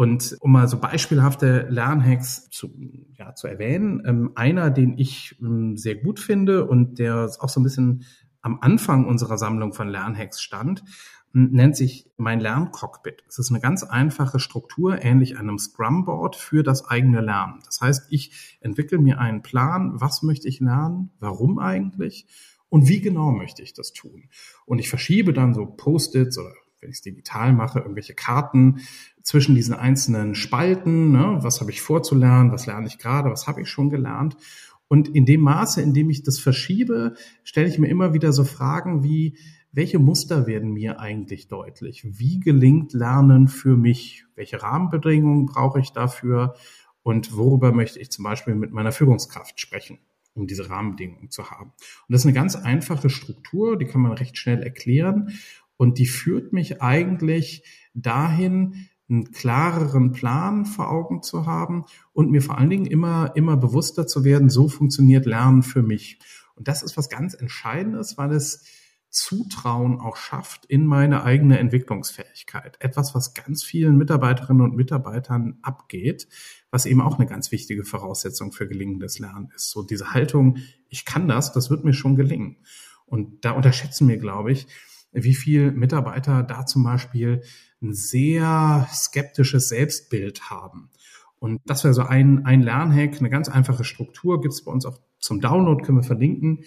Und 0.00 0.38
um 0.40 0.52
mal 0.52 0.66
so 0.66 0.80
beispielhafte 0.80 1.66
Lernhacks 1.68 2.48
zu, 2.48 2.70
ja, 3.18 3.34
zu 3.34 3.48
erwähnen, 3.48 4.02
ähm, 4.06 4.32
einer, 4.34 4.70
den 4.70 4.96
ich 4.96 5.36
ähm, 5.42 5.76
sehr 5.76 5.94
gut 5.96 6.20
finde 6.20 6.64
und 6.64 6.98
der 6.98 7.30
auch 7.38 7.50
so 7.50 7.60
ein 7.60 7.64
bisschen 7.64 8.06
am 8.40 8.60
Anfang 8.62 9.04
unserer 9.04 9.36
Sammlung 9.36 9.74
von 9.74 9.90
Lernhacks 9.90 10.40
stand, 10.40 10.82
nennt 11.34 11.76
sich 11.76 12.10
mein 12.16 12.40
Lerncockpit. 12.40 13.24
Es 13.28 13.38
ist 13.38 13.50
eine 13.50 13.60
ganz 13.60 13.82
einfache 13.82 14.38
Struktur, 14.38 15.04
ähnlich 15.04 15.38
einem 15.38 15.58
Scrum-Board 15.58 16.34
für 16.34 16.62
das 16.62 16.88
eigene 16.88 17.20
Lernen. 17.20 17.60
Das 17.66 17.82
heißt, 17.82 18.06
ich 18.08 18.56
entwickle 18.62 18.96
mir 18.96 19.18
einen 19.18 19.42
Plan, 19.42 20.00
was 20.00 20.22
möchte 20.22 20.48
ich 20.48 20.60
lernen, 20.60 21.10
warum 21.20 21.58
eigentlich 21.58 22.26
und 22.70 22.88
wie 22.88 23.02
genau 23.02 23.32
möchte 23.32 23.60
ich 23.60 23.74
das 23.74 23.92
tun. 23.92 24.30
Und 24.64 24.78
ich 24.78 24.88
verschiebe 24.88 25.34
dann 25.34 25.52
so 25.52 25.66
Post-its 25.66 26.38
oder 26.38 26.54
wenn 26.80 26.90
ich 26.90 26.96
es 26.96 27.02
digital 27.02 27.52
mache, 27.52 27.80
irgendwelche 27.80 28.14
Karten 28.14 28.80
zwischen 29.22 29.54
diesen 29.54 29.74
einzelnen 29.74 30.34
Spalten. 30.34 31.12
Ne? 31.12 31.38
Was 31.40 31.60
habe 31.60 31.70
ich 31.70 31.82
vorzulernen? 31.82 32.52
Was 32.52 32.66
lerne 32.66 32.86
ich 32.86 32.98
gerade? 32.98 33.30
Was 33.30 33.46
habe 33.46 33.62
ich 33.62 33.68
schon 33.68 33.90
gelernt? 33.90 34.36
Und 34.88 35.08
in 35.08 35.24
dem 35.24 35.42
Maße, 35.42 35.80
in 35.80 35.94
dem 35.94 36.10
ich 36.10 36.24
das 36.24 36.40
verschiebe, 36.40 37.14
stelle 37.44 37.68
ich 37.68 37.78
mir 37.78 37.88
immer 37.88 38.12
wieder 38.12 38.32
so 38.32 38.44
Fragen 38.44 39.04
wie, 39.04 39.38
welche 39.72 40.00
Muster 40.00 40.48
werden 40.48 40.72
mir 40.72 40.98
eigentlich 40.98 41.46
deutlich? 41.46 42.02
Wie 42.04 42.40
gelingt 42.40 42.92
Lernen 42.92 43.46
für 43.46 43.76
mich? 43.76 44.24
Welche 44.34 44.60
Rahmenbedingungen 44.62 45.46
brauche 45.46 45.78
ich 45.78 45.92
dafür? 45.92 46.54
Und 47.02 47.36
worüber 47.36 47.72
möchte 47.72 48.00
ich 48.00 48.10
zum 48.10 48.24
Beispiel 48.24 48.56
mit 48.56 48.72
meiner 48.72 48.90
Führungskraft 48.90 49.60
sprechen, 49.60 49.98
um 50.34 50.48
diese 50.48 50.68
Rahmenbedingungen 50.68 51.30
zu 51.30 51.50
haben? 51.50 51.70
Und 51.70 52.12
das 52.12 52.22
ist 52.22 52.26
eine 52.26 52.34
ganz 52.34 52.56
einfache 52.56 53.10
Struktur, 53.10 53.78
die 53.78 53.86
kann 53.86 54.00
man 54.00 54.12
recht 54.12 54.36
schnell 54.36 54.60
erklären. 54.60 55.38
Und 55.76 55.98
die 55.98 56.06
führt 56.06 56.52
mich 56.52 56.82
eigentlich 56.82 57.62
dahin, 57.94 58.88
einen 59.10 59.32
klareren 59.32 60.12
Plan 60.12 60.64
vor 60.64 60.90
Augen 60.90 61.22
zu 61.22 61.46
haben 61.46 61.84
und 62.12 62.30
mir 62.30 62.42
vor 62.42 62.58
allen 62.58 62.70
Dingen 62.70 62.86
immer, 62.86 63.32
immer 63.34 63.56
bewusster 63.56 64.06
zu 64.06 64.24
werden, 64.24 64.48
so 64.48 64.68
funktioniert 64.68 65.26
Lernen 65.26 65.62
für 65.62 65.82
mich. 65.82 66.18
Und 66.54 66.68
das 66.68 66.82
ist 66.82 66.96
was 66.96 67.08
ganz 67.08 67.34
Entscheidendes, 67.34 68.16
weil 68.16 68.32
es 68.32 68.64
Zutrauen 69.10 70.00
auch 70.00 70.16
schafft 70.16 70.66
in 70.66 70.86
meine 70.86 71.24
eigene 71.24 71.58
Entwicklungsfähigkeit. 71.58 72.76
Etwas, 72.78 73.12
was 73.12 73.34
ganz 73.34 73.64
vielen 73.64 73.96
Mitarbeiterinnen 73.96 74.62
und 74.62 74.76
Mitarbeitern 74.76 75.58
abgeht, 75.62 76.28
was 76.70 76.86
eben 76.86 77.00
auch 77.00 77.18
eine 77.18 77.26
ganz 77.26 77.50
wichtige 77.50 77.84
Voraussetzung 77.84 78.52
für 78.52 78.68
gelingendes 78.68 79.18
Lernen 79.18 79.50
ist. 79.54 79.70
So 79.70 79.82
diese 79.82 80.12
Haltung, 80.12 80.58
ich 80.88 81.04
kann 81.04 81.26
das, 81.26 81.52
das 81.52 81.70
wird 81.70 81.84
mir 81.84 81.92
schon 81.92 82.14
gelingen. 82.14 82.58
Und 83.04 83.44
da 83.44 83.50
unterschätzen 83.50 84.06
wir, 84.06 84.18
glaube 84.18 84.52
ich, 84.52 84.68
wie 85.12 85.34
viel 85.34 85.72
Mitarbeiter 85.72 86.44
da 86.44 86.64
zum 86.66 86.84
Beispiel 86.84 87.42
ein 87.82 87.94
sehr 87.94 88.86
skeptisches 88.92 89.68
Selbstbild 89.68 90.50
haben. 90.50 90.90
Und 91.38 91.60
das 91.64 91.84
wäre 91.84 91.94
so 91.94 92.02
ein, 92.02 92.44
ein 92.44 92.60
Lernhack, 92.60 93.18
eine 93.18 93.30
ganz 93.30 93.48
einfache 93.48 93.84
Struktur, 93.84 94.40
gibt 94.40 94.52
es 94.52 94.64
bei 94.64 94.70
uns 94.70 94.84
auch 94.84 94.98
zum 95.18 95.40
Download, 95.40 95.82
können 95.82 95.98
wir 95.98 96.02
verlinken, 96.02 96.64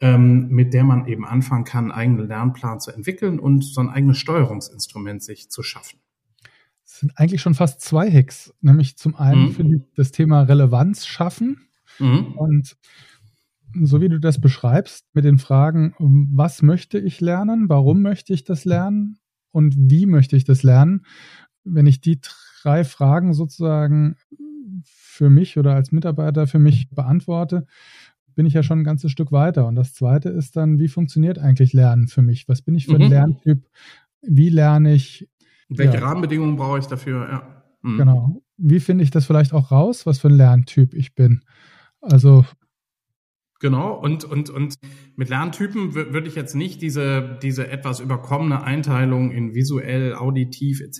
ähm, 0.00 0.48
mit 0.48 0.74
der 0.74 0.84
man 0.84 1.06
eben 1.06 1.24
anfangen 1.24 1.64
kann, 1.64 1.84
einen 1.84 1.92
eigenen 1.92 2.28
Lernplan 2.28 2.80
zu 2.80 2.92
entwickeln 2.92 3.38
und 3.40 3.64
so 3.64 3.80
ein 3.80 3.88
eigenes 3.88 4.18
Steuerungsinstrument 4.18 5.22
sich 5.22 5.50
zu 5.50 5.62
schaffen. 5.62 5.98
Es 6.84 7.00
sind 7.00 7.12
eigentlich 7.16 7.40
schon 7.40 7.54
fast 7.54 7.80
zwei 7.80 8.10
Hacks, 8.10 8.54
nämlich 8.60 8.96
zum 8.96 9.16
einen 9.16 9.46
mhm. 9.46 9.52
finde 9.52 9.76
ich 9.76 9.82
das 9.96 10.12
Thema 10.12 10.42
Relevanz 10.42 11.06
schaffen 11.06 11.68
mhm. 11.98 12.34
und 12.36 12.76
so 13.80 14.00
wie 14.00 14.08
du 14.08 14.20
das 14.20 14.40
beschreibst, 14.40 15.06
mit 15.14 15.24
den 15.24 15.38
Fragen, 15.38 15.94
was 15.98 16.62
möchte 16.62 16.98
ich 16.98 17.20
lernen, 17.20 17.68
warum 17.68 18.02
möchte 18.02 18.34
ich 18.34 18.44
das 18.44 18.64
lernen 18.64 19.18
und 19.52 19.74
wie 19.78 20.06
möchte 20.06 20.36
ich 20.36 20.44
das 20.44 20.62
lernen, 20.62 21.06
wenn 21.64 21.86
ich 21.86 22.00
die 22.00 22.20
drei 22.62 22.84
Fragen 22.84 23.34
sozusagen 23.34 24.16
für 24.84 25.30
mich 25.30 25.58
oder 25.58 25.74
als 25.74 25.92
Mitarbeiter 25.92 26.46
für 26.46 26.58
mich 26.58 26.90
beantworte, 26.90 27.66
bin 28.34 28.46
ich 28.46 28.54
ja 28.54 28.62
schon 28.62 28.80
ein 28.80 28.84
ganzes 28.84 29.12
Stück 29.12 29.30
weiter. 29.30 29.66
Und 29.66 29.76
das 29.76 29.92
zweite 29.92 30.30
ist 30.30 30.56
dann, 30.56 30.78
wie 30.78 30.88
funktioniert 30.88 31.38
eigentlich 31.38 31.72
Lernen 31.72 32.08
für 32.08 32.22
mich? 32.22 32.48
Was 32.48 32.62
bin 32.62 32.74
ich 32.74 32.86
für 32.86 32.94
ein 32.94 33.02
mhm. 33.02 33.10
Lerntyp? 33.10 33.68
Wie 34.22 34.48
lerne 34.48 34.94
ich? 34.94 35.28
Welche 35.68 35.98
ja. 35.98 36.00
Rahmenbedingungen 36.00 36.56
brauche 36.56 36.78
ich 36.78 36.86
dafür? 36.86 37.28
Ja. 37.30 37.64
Mhm. 37.82 37.98
Genau. 37.98 38.42
Wie 38.56 38.80
finde 38.80 39.04
ich 39.04 39.10
das 39.10 39.26
vielleicht 39.26 39.52
auch 39.52 39.70
raus, 39.70 40.06
was 40.06 40.18
für 40.18 40.28
ein 40.28 40.36
Lerntyp 40.36 40.94
ich 40.94 41.14
bin? 41.14 41.42
Also 42.00 42.44
Genau, 43.62 43.94
und, 43.94 44.24
und, 44.24 44.50
und 44.50 44.74
mit 45.14 45.28
Lerntypen 45.28 45.94
würde 45.94 46.26
ich 46.26 46.34
jetzt 46.34 46.56
nicht 46.56 46.82
diese, 46.82 47.38
diese 47.42 47.68
etwas 47.68 48.00
überkommene 48.00 48.64
Einteilung 48.64 49.30
in 49.30 49.54
visuell, 49.54 50.16
auditiv 50.16 50.80
etc. 50.80 50.98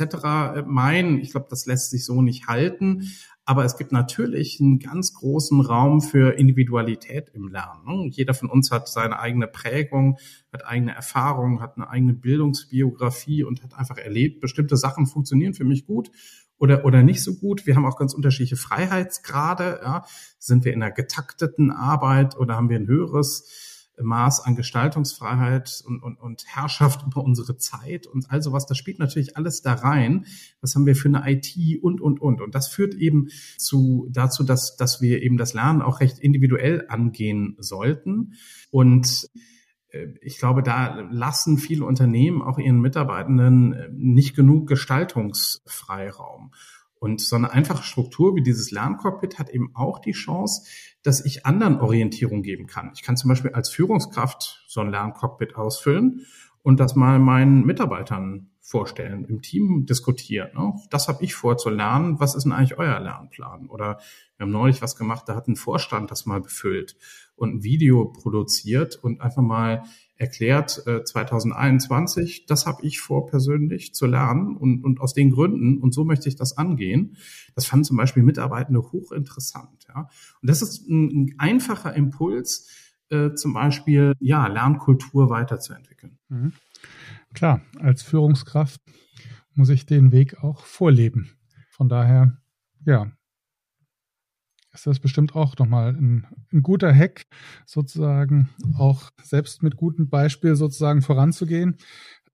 Äh, 0.55 0.63
meinen. 0.63 1.19
Ich 1.19 1.33
glaube, 1.33 1.49
das 1.51 1.67
lässt 1.67 1.91
sich 1.91 2.05
so 2.05 2.23
nicht 2.23 2.47
halten. 2.47 3.09
Aber 3.45 3.65
es 3.65 3.77
gibt 3.77 3.91
natürlich 3.91 4.61
einen 4.61 4.79
ganz 4.79 5.13
großen 5.13 5.61
Raum 5.61 6.01
für 6.01 6.39
Individualität 6.39 7.31
im 7.35 7.49
Lernen. 7.49 7.85
Ne? 7.85 8.09
Jeder 8.13 8.33
von 8.33 8.49
uns 8.49 8.71
hat 8.71 8.87
seine 8.87 9.19
eigene 9.19 9.49
Prägung, 9.49 10.19
hat 10.53 10.65
eigene 10.65 10.95
Erfahrungen, 10.95 11.61
hat 11.61 11.77
eine 11.77 11.91
eigene 11.91 12.15
Bildungsbiografie 12.15 13.43
und 13.43 13.65
hat 13.65 13.75
einfach 13.75 13.99
erlebt, 13.99 14.41
bestimmte 14.41 14.77
Sachen 14.77 15.07
funktionieren 15.07 15.55
für 15.55 15.65
mich 15.65 15.85
gut 15.85 16.13
oder, 16.63 16.85
oder 16.85 17.03
nicht 17.03 17.25
so 17.25 17.35
gut. 17.35 17.67
Wir 17.67 17.75
haben 17.75 17.85
auch 17.85 17.99
ganz 17.99 18.15
unterschiedliche 18.15 18.55
Freiheitsgrade. 18.55 19.81
Ja. 19.83 20.05
Sind 20.39 20.65
wir 20.65 20.73
in 20.73 20.81
einer 20.81 20.93
getakteten 20.93 21.73
Arbeit 21.73 22.39
oder 22.39 22.55
haben 22.55 22.69
wir 22.69 22.79
ein 22.79 22.87
höheres 22.87 23.91
Maß 24.01 24.45
an 24.45 24.55
Gestaltungsfreiheit 24.55 25.83
und, 25.85 26.05
und, 26.05 26.21
und 26.21 26.45
Herrschaft 26.47 27.05
über 27.05 27.25
unsere 27.25 27.57
Zeit 27.57 28.07
und 28.07 28.31
all 28.31 28.43
sowas. 28.43 28.67
Das 28.67 28.79
spielt 28.79 29.01
natürlich 29.01 29.37
alles 29.37 29.63
da 29.63 29.73
rein. 29.73 30.25
Was 30.61 30.77
haben 30.77 30.87
wir 30.87 30.95
für 30.95 31.09
eine 31.09 31.29
IT 31.29 31.83
und, 31.83 32.01
und, 32.01 32.21
und. 32.21 32.41
Und 32.41 32.55
das 32.55 32.69
führt 32.69 32.95
eben 32.95 33.27
zu, 33.59 34.07
dazu, 34.13 34.45
dass, 34.45 34.77
dass 34.77 35.01
wir 35.01 35.21
eben 35.21 35.39
das 35.39 35.55
Lernen 35.55 35.83
auch 35.83 35.99
recht 35.99 36.21
individuell 36.21 36.87
angehen 36.89 37.57
sollten. 37.59 38.35
Und 38.71 39.29
ich 40.21 40.39
glaube, 40.39 40.63
da 40.63 41.01
lassen 41.11 41.59
viele 41.59 41.85
Unternehmen 41.85 42.43
auch 42.43 42.59
ihren 42.59 42.81
Mitarbeitenden 42.81 43.73
äh, 43.73 43.89
nicht 43.93 44.35
genug 44.35 44.67
Gestaltungsfreiraum. 44.69 46.53
Und 46.99 47.21
so 47.21 47.35
eine 47.35 47.51
einfache 47.51 47.83
Struktur 47.83 48.37
wie 48.37 48.43
dieses 48.43 48.71
Lerncockpit 48.71 49.39
hat 49.39 49.51
eben 49.51 49.75
auch 49.75 49.99
die 49.99 50.13
Chance, 50.13 50.69
dass 51.03 51.25
ich 51.25 51.45
anderen 51.45 51.81
Orientierung 51.81 52.43
geben 52.43 52.69
kann. 52.69 52.93
Ich 52.95 53.03
kann 53.03 53.17
zum 53.17 53.29
Beispiel 53.29 53.51
als 53.51 53.71
Führungskraft 53.71 54.65
so 54.69 54.81
ein 54.81 54.91
Lerncockpit 54.91 55.57
ausfüllen 55.57 56.25
und 56.63 56.79
das 56.79 56.95
mal 56.95 57.19
meinen 57.19 57.67
Mitarbeitern 57.67 58.52
vorstellen, 58.63 59.25
im 59.25 59.43
Team 59.43 59.87
diskutieren. 59.87 60.51
Ne? 60.55 60.73
Das 60.89 61.09
habe 61.09 61.23
ich 61.25 61.35
vor 61.35 61.59
zu 61.59 61.69
lernen. 61.69 62.21
Was 62.21 62.37
ist 62.37 62.45
denn 62.45 62.53
eigentlich 62.53 62.79
euer 62.79 63.01
Lernplan? 63.01 63.69
Oder 63.69 63.99
wir 64.37 64.45
haben 64.45 64.53
neulich 64.53 64.81
was 64.81 64.97
gemacht, 64.97 65.25
da 65.29 65.35
hat 65.35 65.49
ein 65.49 65.57
Vorstand 65.57 66.11
das 66.13 66.27
mal 66.27 66.41
befüllt 66.41 66.97
und 67.35 67.57
ein 67.57 67.63
Video 67.65 68.07
produziert 68.07 68.97
und 68.97 69.21
einfach 69.21 69.43
mal 69.43 69.83
erklärt, 70.17 70.87
äh, 70.87 71.03
2021, 71.03 72.47
das 72.47 72.65
habe 72.65 72.87
ich 72.87 73.01
vor 73.01 73.27
persönlich 73.27 73.95
zu 73.95 74.07
lernen 74.07 74.57
und, 74.57 74.85
und 74.85 75.01
aus 75.01 75.13
den 75.13 75.33
Gründen 75.33 75.79
und 75.79 75.93
so 75.93 76.05
möchte 76.05 76.29
ich 76.29 76.37
das 76.37 76.57
angehen. 76.57 77.17
Das 77.57 77.67
fanden 77.67 77.85
zum 77.85 77.97
Beispiel 77.97 78.23
Mitarbeitende 78.23 78.81
hochinteressant. 78.81 79.87
Ja? 79.89 80.09
Und 80.41 80.49
das 80.49 80.63
ist 80.63 80.89
ein, 80.89 81.09
ein 81.09 81.35
einfacher 81.39 81.95
Impuls, 81.95 82.69
äh, 83.13 83.35
zum 83.35 83.53
Beispiel 83.53 84.15
ja 84.21 84.47
Lernkultur 84.47 85.31
weiterzuentwickeln. 85.31 86.19
Mhm. 86.29 86.53
Klar, 87.35 87.63
als 87.79 88.03
Führungskraft 88.03 88.81
muss 89.55 89.69
ich 89.69 89.87
den 89.87 90.13
Weg 90.13 90.43
auch 90.43 90.65
vorleben. 90.65 91.31
Von 91.71 91.89
daher, 91.89 92.39
ja, 92.85 93.13
ist 94.73 94.87
das 94.87 95.01
bestimmt 95.01 95.35
auch 95.37 95.57
nochmal 95.59 95.95
ein, 95.95 96.27
ein 96.53 96.63
guter 96.63 96.95
Hack, 96.95 97.27
sozusagen 97.67 98.49
auch 98.77 99.11
selbst 99.23 99.63
mit 99.63 99.77
gutem 99.77 100.09
Beispiel 100.09 100.57
sozusagen 100.57 101.03
voranzugehen, 101.03 101.77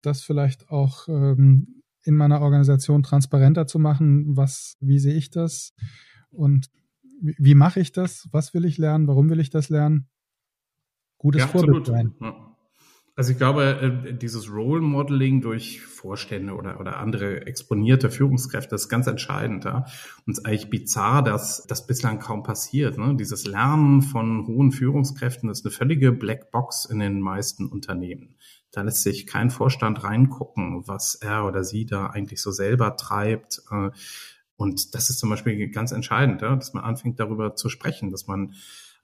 das 0.02 0.22
vielleicht 0.22 0.70
auch 0.70 1.08
ähm, 1.08 1.82
in 2.04 2.14
meiner 2.14 2.40
Organisation 2.40 3.02
transparenter 3.02 3.66
zu 3.66 3.78
machen, 3.78 4.36
was, 4.36 4.76
wie 4.80 5.00
sehe 5.00 5.14
ich 5.14 5.30
das 5.30 5.72
und 6.30 6.70
wie, 7.20 7.34
wie 7.38 7.54
mache 7.54 7.80
ich 7.80 7.90
das, 7.90 8.28
was 8.30 8.54
will 8.54 8.64
ich 8.64 8.78
lernen, 8.78 9.08
warum 9.08 9.28
will 9.30 9.40
ich 9.40 9.50
das 9.50 9.68
lernen. 9.68 10.08
Gutes 11.18 11.42
ja, 11.42 11.48
Vorbild 11.48 11.86
sein. 11.86 12.14
Ja. 12.20 12.48
Also 13.18 13.32
ich 13.32 13.38
glaube, 13.38 14.04
äh, 14.06 14.14
dieses 14.14 14.48
Role 14.48 14.80
Modeling 14.80 15.40
durch 15.40 15.80
Vorstände 15.80 16.54
oder, 16.54 16.78
oder 16.78 16.98
andere 16.98 17.48
exponierte 17.48 18.10
Führungskräfte 18.10 18.76
ist 18.76 18.88
ganz 18.88 19.08
entscheidend. 19.08 19.64
Ja? 19.64 19.86
Und 20.24 20.34
es 20.34 20.38
ist 20.38 20.46
eigentlich 20.46 20.70
bizarr, 20.70 21.24
dass 21.24 21.66
das 21.66 21.88
bislang 21.88 22.20
kaum 22.20 22.44
passiert. 22.44 22.96
Ne? 22.96 23.16
Dieses 23.16 23.44
Lernen 23.44 24.02
von 24.02 24.46
hohen 24.46 24.70
Führungskräften 24.70 25.50
ist 25.50 25.66
eine 25.66 25.72
völlige 25.72 26.12
Blackbox 26.12 26.84
in 26.84 27.00
den 27.00 27.20
meisten 27.20 27.66
Unternehmen. 27.66 28.36
Da 28.70 28.82
lässt 28.82 29.02
sich 29.02 29.26
kein 29.26 29.50
Vorstand 29.50 30.04
reingucken, 30.04 30.86
was 30.86 31.16
er 31.16 31.44
oder 31.44 31.64
sie 31.64 31.86
da 31.86 32.06
eigentlich 32.06 32.40
so 32.40 32.52
selber 32.52 32.94
treibt. 32.94 33.62
Äh, 33.72 33.90
und 34.54 34.94
das 34.94 35.10
ist 35.10 35.18
zum 35.18 35.30
Beispiel 35.30 35.68
ganz 35.70 35.90
entscheidend, 35.90 36.40
ja? 36.42 36.54
dass 36.54 36.72
man 36.72 36.84
anfängt 36.84 37.18
darüber 37.18 37.56
zu 37.56 37.68
sprechen, 37.68 38.12
dass 38.12 38.28
man 38.28 38.54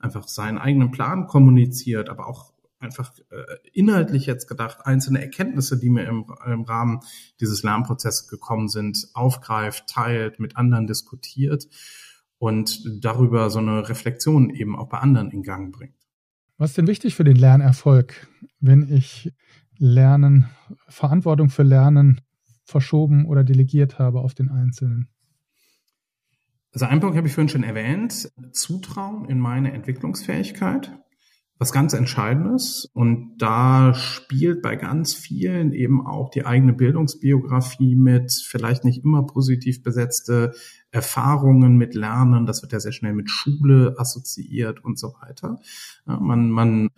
einfach 0.04 0.28
seinen 0.28 0.58
eigenen 0.58 0.90
Plan 0.90 1.26
kommuniziert, 1.26 2.08
aber 2.08 2.28
auch 2.28 2.52
einfach 2.78 3.12
äh, 3.30 3.44
inhaltlich 3.72 4.26
jetzt 4.26 4.46
gedacht 4.46 4.84
einzelne 4.84 5.20
Erkenntnisse, 5.20 5.78
die 5.78 5.88
mir 5.88 6.04
im, 6.04 6.26
im 6.46 6.62
Rahmen 6.62 7.00
dieses 7.40 7.62
Lernprozesses 7.62 8.28
gekommen 8.28 8.68
sind, 8.68 9.08
aufgreift, 9.14 9.86
teilt, 9.88 10.38
mit 10.38 10.56
anderen 10.56 10.86
diskutiert 10.86 11.66
und 12.38 12.82
darüber 13.02 13.48
so 13.48 13.58
eine 13.58 13.88
Reflexion 13.88 14.50
eben 14.50 14.76
auch 14.76 14.88
bei 14.88 14.98
anderen 14.98 15.30
in 15.30 15.42
Gang 15.42 15.74
bringt. 15.74 15.96
Was 16.58 16.70
ist 16.70 16.78
denn 16.78 16.86
wichtig 16.86 17.14
für 17.14 17.24
den 17.24 17.36
Lernerfolg, 17.36 18.28
wenn 18.60 18.92
ich 18.92 19.32
Lernen, 19.78 20.46
Verantwortung 20.88 21.48
für 21.48 21.64
Lernen 21.64 22.20
verschoben 22.64 23.26
oder 23.26 23.42
delegiert 23.42 23.98
habe 23.98 24.20
auf 24.20 24.34
den 24.34 24.50
Einzelnen? 24.50 25.08
Also 26.74 26.86
ein 26.86 27.00
Punkt 27.00 27.16
habe 27.16 27.26
ich 27.26 27.34
vorhin 27.34 27.48
schon 27.48 27.62
erwähnt, 27.62 28.30
Zutrauen 28.52 29.24
in 29.26 29.38
meine 29.38 29.72
Entwicklungsfähigkeit 29.72 30.92
was 31.58 31.72
ganz 31.72 31.92
Entscheidendes. 31.92 32.90
Und 32.94 33.36
da 33.38 33.94
spielt 33.94 34.60
bei 34.60 34.76
ganz 34.76 35.14
vielen 35.14 35.72
eben 35.72 36.04
auch 36.04 36.30
die 36.30 36.44
eigene 36.44 36.72
Bildungsbiografie 36.72 37.94
mit, 37.94 38.32
vielleicht 38.46 38.84
nicht 38.84 39.04
immer 39.04 39.24
positiv 39.24 39.82
besetzte 39.82 40.52
Erfahrungen 40.90 41.76
mit 41.76 41.94
Lernen. 41.94 42.46
Das 42.46 42.62
wird 42.62 42.72
ja 42.72 42.80
sehr 42.80 42.92
schnell 42.92 43.14
mit 43.14 43.30
Schule 43.30 43.94
assoziiert 43.98 44.84
und 44.84 44.98
so 44.98 45.14
weiter. 45.22 45.60
Ja, 46.06 46.18
man, 46.18 46.50
man 46.50 46.88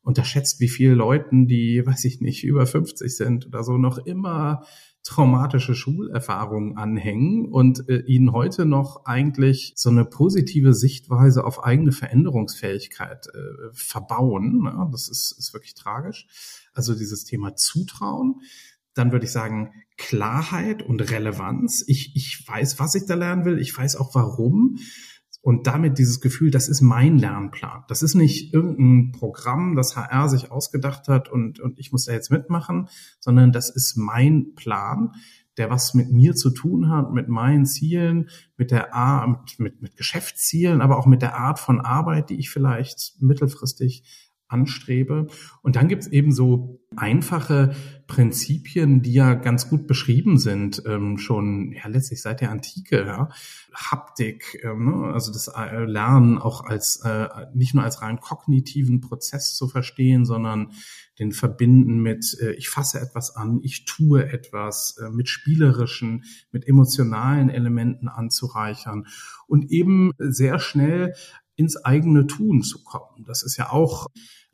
unterschätzt, 0.00 0.60
wie 0.60 0.68
viele 0.68 0.94
Leuten, 0.94 1.46
die, 1.46 1.82
weiß 1.84 2.04
ich 2.04 2.20
nicht, 2.20 2.44
über 2.44 2.66
50 2.66 3.14
sind 3.14 3.46
oder 3.46 3.64
so, 3.64 3.76
noch 3.76 3.98
immer 3.98 4.64
traumatische 5.06 5.76
Schulerfahrungen 5.76 6.76
anhängen 6.76 7.46
und 7.46 7.88
äh, 7.88 8.00
ihnen 8.06 8.32
heute 8.32 8.66
noch 8.66 9.04
eigentlich 9.04 9.72
so 9.76 9.88
eine 9.88 10.04
positive 10.04 10.74
Sichtweise 10.74 11.44
auf 11.44 11.62
eigene 11.62 11.92
Veränderungsfähigkeit 11.92 13.28
äh, 13.28 13.68
verbauen. 13.72 14.62
Ja, 14.64 14.88
das 14.90 15.08
ist, 15.08 15.32
ist 15.38 15.54
wirklich 15.54 15.74
tragisch. 15.74 16.26
Also 16.72 16.94
dieses 16.94 17.24
Thema 17.24 17.54
Zutrauen. 17.54 18.40
Dann 18.94 19.12
würde 19.12 19.26
ich 19.26 19.32
sagen, 19.32 19.72
Klarheit 19.96 20.82
und 20.82 21.00
Relevanz. 21.10 21.84
Ich, 21.86 22.16
ich 22.16 22.46
weiß, 22.46 22.80
was 22.80 22.94
ich 22.96 23.06
da 23.06 23.14
lernen 23.14 23.44
will. 23.44 23.60
Ich 23.60 23.76
weiß 23.76 23.96
auch 23.96 24.14
warum. 24.14 24.78
Und 25.46 25.68
damit 25.68 25.98
dieses 25.98 26.20
Gefühl, 26.20 26.50
das 26.50 26.68
ist 26.68 26.80
mein 26.80 27.18
Lernplan. 27.18 27.84
Das 27.86 28.02
ist 28.02 28.16
nicht 28.16 28.52
irgendein 28.52 29.12
Programm, 29.12 29.76
das 29.76 29.94
HR 29.94 30.28
sich 30.28 30.50
ausgedacht 30.50 31.06
hat 31.06 31.28
und, 31.28 31.60
und 31.60 31.78
ich 31.78 31.92
muss 31.92 32.06
da 32.06 32.12
jetzt 32.12 32.32
mitmachen, 32.32 32.88
sondern 33.20 33.52
das 33.52 33.70
ist 33.70 33.96
mein 33.96 34.56
Plan, 34.56 35.12
der 35.56 35.70
was 35.70 35.94
mit 35.94 36.10
mir 36.10 36.34
zu 36.34 36.50
tun 36.50 36.90
hat, 36.90 37.12
mit 37.12 37.28
meinen 37.28 37.64
Zielen, 37.64 38.28
mit 38.56 38.72
der 38.72 38.92
Art, 38.92 39.60
mit, 39.60 39.80
mit 39.80 39.96
Geschäftszielen, 39.96 40.80
aber 40.80 40.98
auch 40.98 41.06
mit 41.06 41.22
der 41.22 41.36
Art 41.36 41.60
von 41.60 41.80
Arbeit, 41.80 42.28
die 42.30 42.40
ich 42.40 42.50
vielleicht 42.50 43.14
mittelfristig 43.20 44.25
anstrebe. 44.48 45.26
Und 45.62 45.76
dann 45.76 45.88
gibt's 45.88 46.06
eben 46.06 46.32
so 46.32 46.80
einfache 46.94 47.74
Prinzipien, 48.06 49.02
die 49.02 49.12
ja 49.12 49.34
ganz 49.34 49.68
gut 49.68 49.86
beschrieben 49.86 50.38
sind, 50.38 50.82
ähm, 50.86 51.18
schon 51.18 51.72
ja 51.72 51.88
letztlich 51.88 52.22
seit 52.22 52.40
der 52.40 52.50
Antike. 52.50 53.04
Ja. 53.04 53.28
Haptik, 53.74 54.60
ähm, 54.62 54.86
ne? 54.86 55.12
also 55.12 55.32
das 55.32 55.48
äh, 55.48 55.84
Lernen 55.84 56.38
auch 56.38 56.64
als 56.64 57.00
äh, 57.04 57.28
nicht 57.54 57.74
nur 57.74 57.82
als 57.82 58.00
rein 58.02 58.20
kognitiven 58.20 59.00
Prozess 59.00 59.54
zu 59.56 59.68
verstehen, 59.68 60.24
sondern 60.24 60.72
den 61.18 61.32
verbinden 61.32 62.00
mit 62.00 62.36
äh, 62.40 62.52
ich 62.52 62.68
fasse 62.68 63.00
etwas 63.00 63.34
an, 63.34 63.60
ich 63.62 63.84
tue 63.84 64.30
etwas, 64.30 64.96
äh, 65.02 65.10
mit 65.10 65.28
spielerischen, 65.28 66.24
mit 66.52 66.66
emotionalen 66.68 67.50
Elementen 67.50 68.08
anzureichern 68.08 69.06
und 69.46 69.70
eben 69.70 70.12
sehr 70.18 70.58
schnell 70.58 71.14
ins 71.56 71.76
eigene 71.76 72.26
Tun 72.26 72.62
zu 72.62 72.84
kommen. 72.84 73.24
Das 73.26 73.42
ist 73.42 73.56
ja 73.56 73.70
auch 73.70 74.06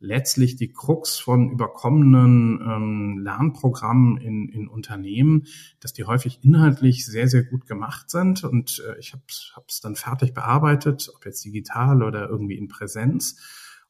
letztlich 0.03 0.57
die 0.57 0.73
Krux 0.73 1.19
von 1.19 1.51
überkommenen 1.51 2.61
ähm, 2.61 3.19
Lernprogrammen 3.23 4.17
in, 4.17 4.49
in 4.49 4.69
Unternehmen, 4.69 5.47
dass 5.81 5.93
die 5.93 6.05
häufig 6.05 6.41
inhaltlich 6.43 7.07
sehr, 7.07 7.29
sehr 7.29 7.45
gut 7.45 7.67
gemacht 7.67 8.11
sind. 8.11 8.43
Und 8.45 8.83
äh, 8.87 8.99
ich 8.99 9.13
habe 9.13 9.23
es 9.69 9.81
dann 9.81 9.95
fertig 9.95 10.35
bearbeitet, 10.35 11.11
ob 11.15 11.25
jetzt 11.25 11.45
digital 11.45 12.03
oder 12.03 12.29
irgendwie 12.29 12.59
in 12.59 12.69
Präsenz. 12.69 13.37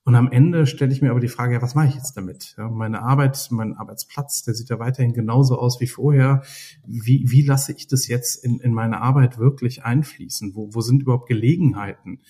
Und 0.04 0.16
am 0.16 0.33
Ende 0.33 0.66
stelle 0.66 0.92
ich 0.92 1.00
mir 1.00 1.12
aber 1.12 1.21
die 1.21 1.28
Frage, 1.28 1.54
ja, 1.54 1.62
was 1.62 1.76
mache 1.76 1.87
ich 1.87 1.95
jetzt 1.95 2.16
damit? 2.16 2.57
Ja, 2.59 2.69
meine 2.69 3.02
Arbeit, 3.02 3.49
mein 3.50 3.76
Arbeitsplatz, 3.76 4.42
der 4.42 4.54
sieht 4.54 4.69
ja 4.69 4.81
weiterhin 4.81 5.12
genauso 5.12 5.57
aus 5.59 5.81
wie 5.81 5.87
vorher. 5.87 6.42
Wie, 6.85 7.25
wie 7.31 7.42
lasse 7.42 7.73
ich 7.73 7.87
das 7.87 8.09
jetzt 8.09 8.45
in, 8.45 8.59
in 8.59 8.75
meine 8.75 9.00
Arbeit 9.00 9.38
wirklich 9.38 9.85
einfließen? 9.85 10.57
Wo, 10.57 10.75
wo 10.75 10.81
sind 10.81 11.02
überhaupt 11.02 11.28
Gelegenheiten? 11.28 12.21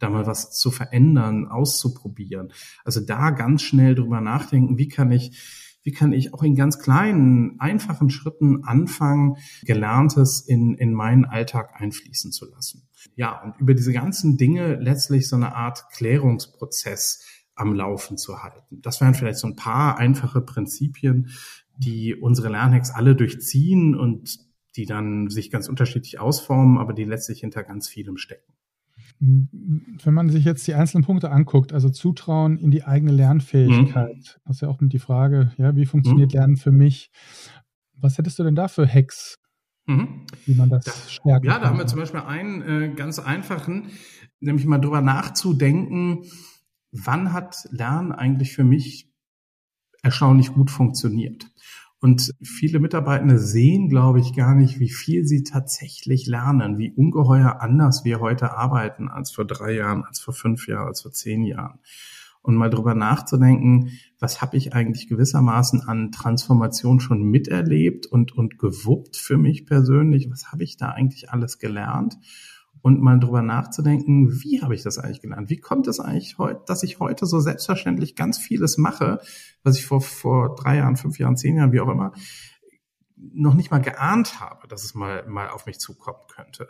Da 0.00 0.10
mal 0.10 0.26
was 0.26 0.50
zu 0.50 0.70
verändern, 0.70 1.46
auszuprobieren. 1.46 2.52
Also 2.84 3.00
da 3.00 3.30
ganz 3.30 3.62
schnell 3.62 3.94
drüber 3.94 4.20
nachdenken, 4.20 4.78
wie 4.78 4.88
kann 4.88 5.12
ich 5.12 5.38
wie 5.82 5.92
kann 5.92 6.12
ich 6.12 6.34
auch 6.34 6.42
in 6.42 6.54
ganz 6.54 6.78
kleinen, 6.78 7.58
einfachen 7.58 8.10
Schritten 8.10 8.64
anfangen, 8.64 9.36
Gelerntes 9.62 10.40
in, 10.40 10.74
in 10.74 10.92
meinen 10.92 11.24
Alltag 11.24 11.80
einfließen 11.80 12.32
zu 12.32 12.50
lassen. 12.50 12.88
Ja, 13.14 13.42
und 13.42 13.58
über 13.58 13.72
diese 13.72 13.92
ganzen 13.92 14.36
Dinge 14.36 14.74
letztlich 14.74 15.26
so 15.26 15.36
eine 15.36 15.54
Art 15.54 15.88
Klärungsprozess 15.92 17.24
am 17.54 17.74
Laufen 17.74 18.18
zu 18.18 18.42
halten. 18.42 18.82
Das 18.82 19.00
wären 19.00 19.14
vielleicht 19.14 19.38
so 19.38 19.46
ein 19.46 19.56
paar 19.56 19.98
einfache 19.98 20.42
Prinzipien, 20.42 21.30
die 21.76 22.14
unsere 22.14 22.50
Lernhacks 22.50 22.90
alle 22.90 23.16
durchziehen 23.16 23.94
und 23.94 24.38
die 24.76 24.84
dann 24.84 25.28
sich 25.30 25.50
ganz 25.50 25.68
unterschiedlich 25.68 26.20
ausformen, 26.20 26.78
aber 26.78 26.92
die 26.92 27.04
letztlich 27.04 27.40
hinter 27.40 27.64
ganz 27.64 27.88
vielem 27.88 28.18
stecken 28.18 28.52
wenn 29.20 30.14
man 30.14 30.30
sich 30.30 30.46
jetzt 30.46 30.66
die 30.66 30.74
einzelnen 30.74 31.04
Punkte 31.04 31.30
anguckt, 31.30 31.74
also 31.74 31.90
Zutrauen 31.90 32.56
in 32.56 32.70
die 32.70 32.84
eigene 32.84 33.12
Lernfähigkeit, 33.12 34.16
mhm. 34.16 34.40
das 34.46 34.56
ist 34.56 34.60
ja 34.62 34.68
auch 34.68 34.78
die 34.80 34.98
Frage, 34.98 35.52
ja, 35.58 35.76
wie 35.76 35.84
funktioniert 35.84 36.32
mhm. 36.32 36.38
Lernen 36.38 36.56
für 36.56 36.72
mich? 36.72 37.10
Was 37.96 38.16
hättest 38.16 38.38
du 38.38 38.44
denn 38.44 38.54
da 38.54 38.68
für 38.68 38.88
Hacks, 38.88 39.38
mhm. 39.86 40.24
wie 40.46 40.54
man 40.54 40.70
das, 40.70 40.86
das 40.86 41.12
stärken 41.12 41.44
Ja, 41.44 41.58
da 41.58 41.68
haben 41.68 41.78
wir 41.78 41.86
zum 41.86 41.98
Beispiel 41.98 42.20
einen 42.20 42.62
äh, 42.62 42.94
ganz 42.94 43.18
einfachen, 43.18 43.90
nämlich 44.40 44.64
mal 44.64 44.78
drüber 44.78 45.02
nachzudenken, 45.02 46.24
wann 46.90 47.34
hat 47.34 47.68
Lernen 47.70 48.12
eigentlich 48.12 48.54
für 48.54 48.64
mich 48.64 49.12
erstaunlich 50.02 50.54
gut 50.54 50.70
funktioniert? 50.70 51.46
Und 52.00 52.34
viele 52.42 52.80
Mitarbeitende 52.80 53.38
sehen, 53.38 53.90
glaube 53.90 54.20
ich, 54.20 54.34
gar 54.34 54.54
nicht, 54.54 54.80
wie 54.80 54.88
viel 54.88 55.26
sie 55.26 55.42
tatsächlich 55.42 56.26
lernen, 56.26 56.78
wie 56.78 56.90
ungeheuer 56.90 57.60
anders 57.60 58.04
wir 58.04 58.20
heute 58.20 58.56
arbeiten 58.56 59.08
als 59.08 59.30
vor 59.32 59.44
drei 59.44 59.72
Jahren, 59.72 60.04
als 60.04 60.18
vor 60.18 60.32
fünf 60.32 60.66
Jahren, 60.66 60.88
als 60.88 61.02
vor 61.02 61.12
zehn 61.12 61.42
Jahren. 61.42 61.78
Und 62.42 62.56
mal 62.56 62.70
drüber 62.70 62.94
nachzudenken, 62.94 63.90
was 64.18 64.40
habe 64.40 64.56
ich 64.56 64.72
eigentlich 64.72 65.08
gewissermaßen 65.08 65.82
an 65.82 66.10
Transformation 66.10 67.00
schon 67.00 67.22
miterlebt 67.22 68.06
und, 68.06 68.32
und 68.32 68.58
gewuppt 68.58 69.18
für 69.18 69.36
mich 69.36 69.66
persönlich? 69.66 70.30
Was 70.30 70.50
habe 70.50 70.64
ich 70.64 70.78
da 70.78 70.88
eigentlich 70.88 71.30
alles 71.30 71.58
gelernt? 71.58 72.16
Und 72.82 73.00
mal 73.00 73.18
drüber 73.18 73.42
nachzudenken, 73.42 74.42
wie 74.42 74.62
habe 74.62 74.74
ich 74.74 74.82
das 74.82 74.98
eigentlich 74.98 75.20
gelernt? 75.20 75.50
Wie 75.50 75.58
kommt 75.58 75.86
es 75.86 76.00
eigentlich 76.00 76.38
heute, 76.38 76.62
dass 76.66 76.82
ich 76.82 76.98
heute 76.98 77.26
so 77.26 77.40
selbstverständlich 77.40 78.16
ganz 78.16 78.38
vieles 78.38 78.78
mache, 78.78 79.20
was 79.62 79.76
ich 79.76 79.86
vor, 79.86 80.00
vor 80.00 80.54
drei 80.54 80.76
Jahren, 80.76 80.96
fünf 80.96 81.18
Jahren, 81.18 81.36
zehn 81.36 81.56
Jahren, 81.56 81.72
wie 81.72 81.80
auch 81.80 81.88
immer, 81.88 82.12
noch 83.16 83.54
nicht 83.54 83.70
mal 83.70 83.80
geahnt 83.80 84.40
habe, 84.40 84.66
dass 84.68 84.84
es 84.84 84.94
mal, 84.94 85.26
mal 85.28 85.48
auf 85.50 85.66
mich 85.66 85.78
zukommen 85.78 86.20
könnte. 86.34 86.68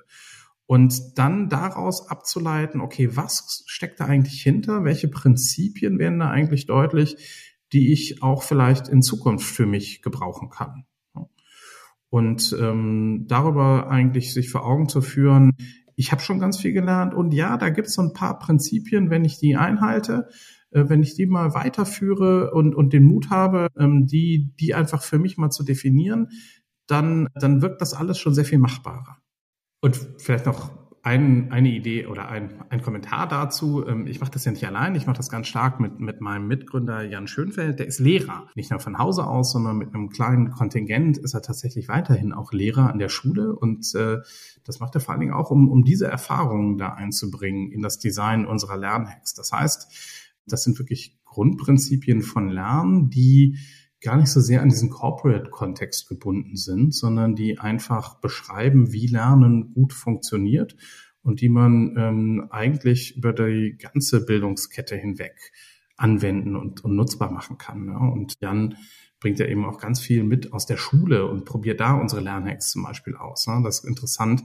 Und 0.67 1.19
dann 1.19 1.49
daraus 1.49 2.09
abzuleiten, 2.09 2.81
okay, 2.81 3.17
was 3.17 3.65
steckt 3.67 3.99
da 3.99 4.07
eigentlich 4.07 4.41
hinter? 4.41 4.85
Welche 4.85 5.09
Prinzipien 5.09 5.99
werden 5.99 6.21
da 6.21 6.31
eigentlich 6.31 6.67
deutlich, 6.67 7.59
die 7.73 7.93
ich 7.93 8.23
auch 8.23 8.43
vielleicht 8.43 8.89
in 8.89 9.03
Zukunft 9.03 9.47
für 9.47 9.67
mich 9.67 10.03
gebrauchen 10.03 10.51
kann? 10.51 10.87
Und 12.09 12.57
ähm, 12.61 13.27
darüber 13.29 13.89
eigentlich 13.89 14.35
sich 14.35 14.51
vor 14.51 14.65
Augen 14.67 14.89
zu 14.89 15.01
führen, 15.01 15.53
ich 16.01 16.13
habe 16.13 16.23
schon 16.23 16.39
ganz 16.39 16.59
viel 16.59 16.73
gelernt 16.73 17.13
und 17.13 17.35
ja, 17.35 17.59
da 17.59 17.69
gibt 17.69 17.89
es 17.89 17.95
so 17.95 18.01
ein 18.01 18.15
paar 18.15 18.39
Prinzipien, 18.39 19.11
wenn 19.11 19.23
ich 19.23 19.39
die 19.39 19.57
einhalte, 19.57 20.31
äh, 20.71 20.89
wenn 20.89 21.03
ich 21.03 21.15
die 21.15 21.27
mal 21.27 21.53
weiterführe 21.53 22.53
und, 22.53 22.75
und 22.75 22.95
den 22.95 23.05
Mut 23.05 23.29
habe, 23.29 23.69
ähm, 23.79 24.07
die, 24.07 24.51
die 24.59 24.75
einfach 24.75 25.03
für 25.03 25.19
mich 25.19 25.37
mal 25.37 25.51
zu 25.51 25.63
definieren, 25.63 26.29
dann, 26.87 27.29
dann 27.35 27.61
wirkt 27.61 27.83
das 27.83 27.93
alles 27.93 28.19
schon 28.19 28.35
sehr 28.35 28.47
viel 28.47 28.59
machbarer. 28.59 29.19
Und 29.83 29.95
vielleicht 30.17 30.47
noch 30.47 30.71
ein, 31.03 31.51
eine 31.51 31.71
Idee 31.71 32.07
oder 32.07 32.29
ein, 32.29 32.63
ein 32.69 32.83
Kommentar 32.83 33.27
dazu. 33.27 33.87
Ähm, 33.87 34.07
ich 34.07 34.21
mache 34.21 34.33
das 34.33 34.45
ja 34.45 34.53
nicht 34.53 34.67
allein, 34.67 34.95
ich 34.95 35.07
mache 35.07 35.17
das 35.17 35.31
ganz 35.31 35.47
stark 35.47 35.81
mit, 35.81 35.99
mit 35.99 36.21
meinem 36.21 36.47
Mitgründer 36.47 37.03
Jan 37.03 37.27
Schönfeld. 37.27 37.79
Der 37.79 37.87
ist 37.87 38.01
Lehrer, 38.01 38.49
nicht 38.55 38.71
nur 38.71 38.81
von 38.81 38.99
Hause 38.99 39.27
aus, 39.27 39.53
sondern 39.53 39.79
mit 39.79 39.95
einem 39.95 40.11
kleinen 40.11 40.51
Kontingent 40.51 41.17
ist 41.17 41.35
er 41.35 41.43
tatsächlich 41.43 41.89
weiterhin 41.89 42.33
auch 42.33 42.53
Lehrer 42.53 42.91
an 42.91 42.99
der 42.99 43.09
Schule. 43.09 43.55
Und 43.55 43.95
äh, 43.95 44.19
das 44.65 44.81
macht 44.81 44.95
er 44.95 45.01
vor 45.01 45.13
allen 45.13 45.21
Dingen 45.21 45.33
auch, 45.33 45.51
um, 45.51 45.71
um 45.71 45.85
diese 45.85 46.07
Erfahrungen 46.07 46.77
da 46.77 46.91
einzubringen 46.91 47.73
in 47.73 47.81
das 47.81 47.99
Design 47.99 48.45
unserer 48.45 48.77
Lernhacks. 48.77 49.33
Das 49.33 49.53
heißt, 49.53 50.37
das 50.47 50.65
sind 50.65 50.79
wirklich 50.79 51.19
Grundprinzipien 51.25 52.23
von 52.23 52.49
Lernen, 52.49 53.09
die 53.09 53.57
gar 54.01 54.17
nicht 54.17 54.31
so 54.31 54.41
sehr 54.41 54.63
an 54.63 54.69
diesen 54.69 54.91
Corporate-Kontext 54.91 56.09
gebunden 56.09 56.57
sind, 56.57 56.95
sondern 56.95 57.35
die 57.35 57.59
einfach 57.59 58.21
beschreiben, 58.21 58.93
wie 58.93 59.07
Lernen 59.07 59.73
gut 59.73 59.93
funktioniert 59.93 60.77
und 61.23 61.41
die 61.41 61.49
man 61.49 61.97
ähm, 61.99 62.47
eigentlich 62.51 63.17
über 63.17 63.33
die 63.33 63.77
ganze 63.79 64.25
Bildungskette 64.25 64.97
hinweg 64.97 65.53
anwenden 65.97 66.57
und, 66.57 66.83
und 66.83 66.97
nutzbar 66.97 67.31
machen 67.31 67.59
kann. 67.59 67.89
Ja. 67.89 67.99
Und 67.99 68.39
Jan 68.41 68.77
bringt 69.21 69.39
ja 69.39 69.47
eben 69.47 69.67
auch 69.67 69.79
ganz 69.79 70.01
viel 70.01 70.25
mit 70.25 70.53
aus 70.55 70.65
der 70.65 70.79
Schule 70.79 71.27
und 71.27 71.45
probiert 71.45 71.81
da 71.81 71.93
unsere 71.93 72.23
Lernhacks 72.23 72.71
zum 72.71 72.83
Beispiel 72.83 73.17
aus. 73.17 73.45
Ja. 73.47 73.61
Das 73.63 73.81
ist 73.81 73.85
interessant, 73.85 74.43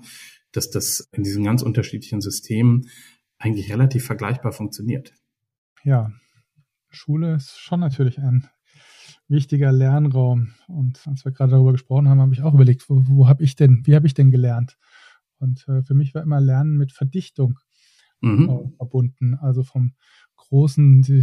dass 0.52 0.70
das 0.70 1.08
in 1.13 1.24
diesen 1.24 1.46
ganz 1.46 1.62
unterschiedlichen 1.62 2.20
Systemen 2.20 2.89
eigentlich 3.38 3.72
relativ 3.72 4.06
vergleichbar 4.06 4.52
funktioniert. 4.52 5.13
Ja, 5.84 6.12
Schule 6.89 7.36
ist 7.36 7.58
schon 7.58 7.80
natürlich 7.80 8.18
ein 8.20 8.50
wichtiger 9.28 9.72
Lernraum. 9.72 10.50
Und 10.68 11.06
als 11.08 11.26
wir 11.26 11.32
gerade 11.32 11.52
darüber 11.52 11.72
gesprochen 11.72 12.08
haben, 12.08 12.22
habe 12.22 12.34
ich 12.34 12.42
auch 12.42 12.54
überlegt, 12.54 12.90
wo, 12.90 13.04
wo 13.08 13.28
habe 13.28 13.44
ich 13.44 13.56
denn, 13.56 13.82
wie 13.86 13.96
habe 13.96 14.08
ich 14.08 14.14
denn 14.14 14.32
gelernt? 14.32 14.78
Und 15.40 15.68
äh, 15.68 15.84
für 15.84 15.94
mich 15.94 16.16
war 16.16 16.24
immer 16.24 16.40
Lernen 16.40 16.78
mit 16.78 16.92
Verdichtung 16.92 17.60
mhm. 18.22 18.50
äh, 18.50 18.78
verbunden. 18.78 19.36
Also 19.36 19.64
vom 19.64 19.94
großen, 20.36 21.02
die, 21.02 21.22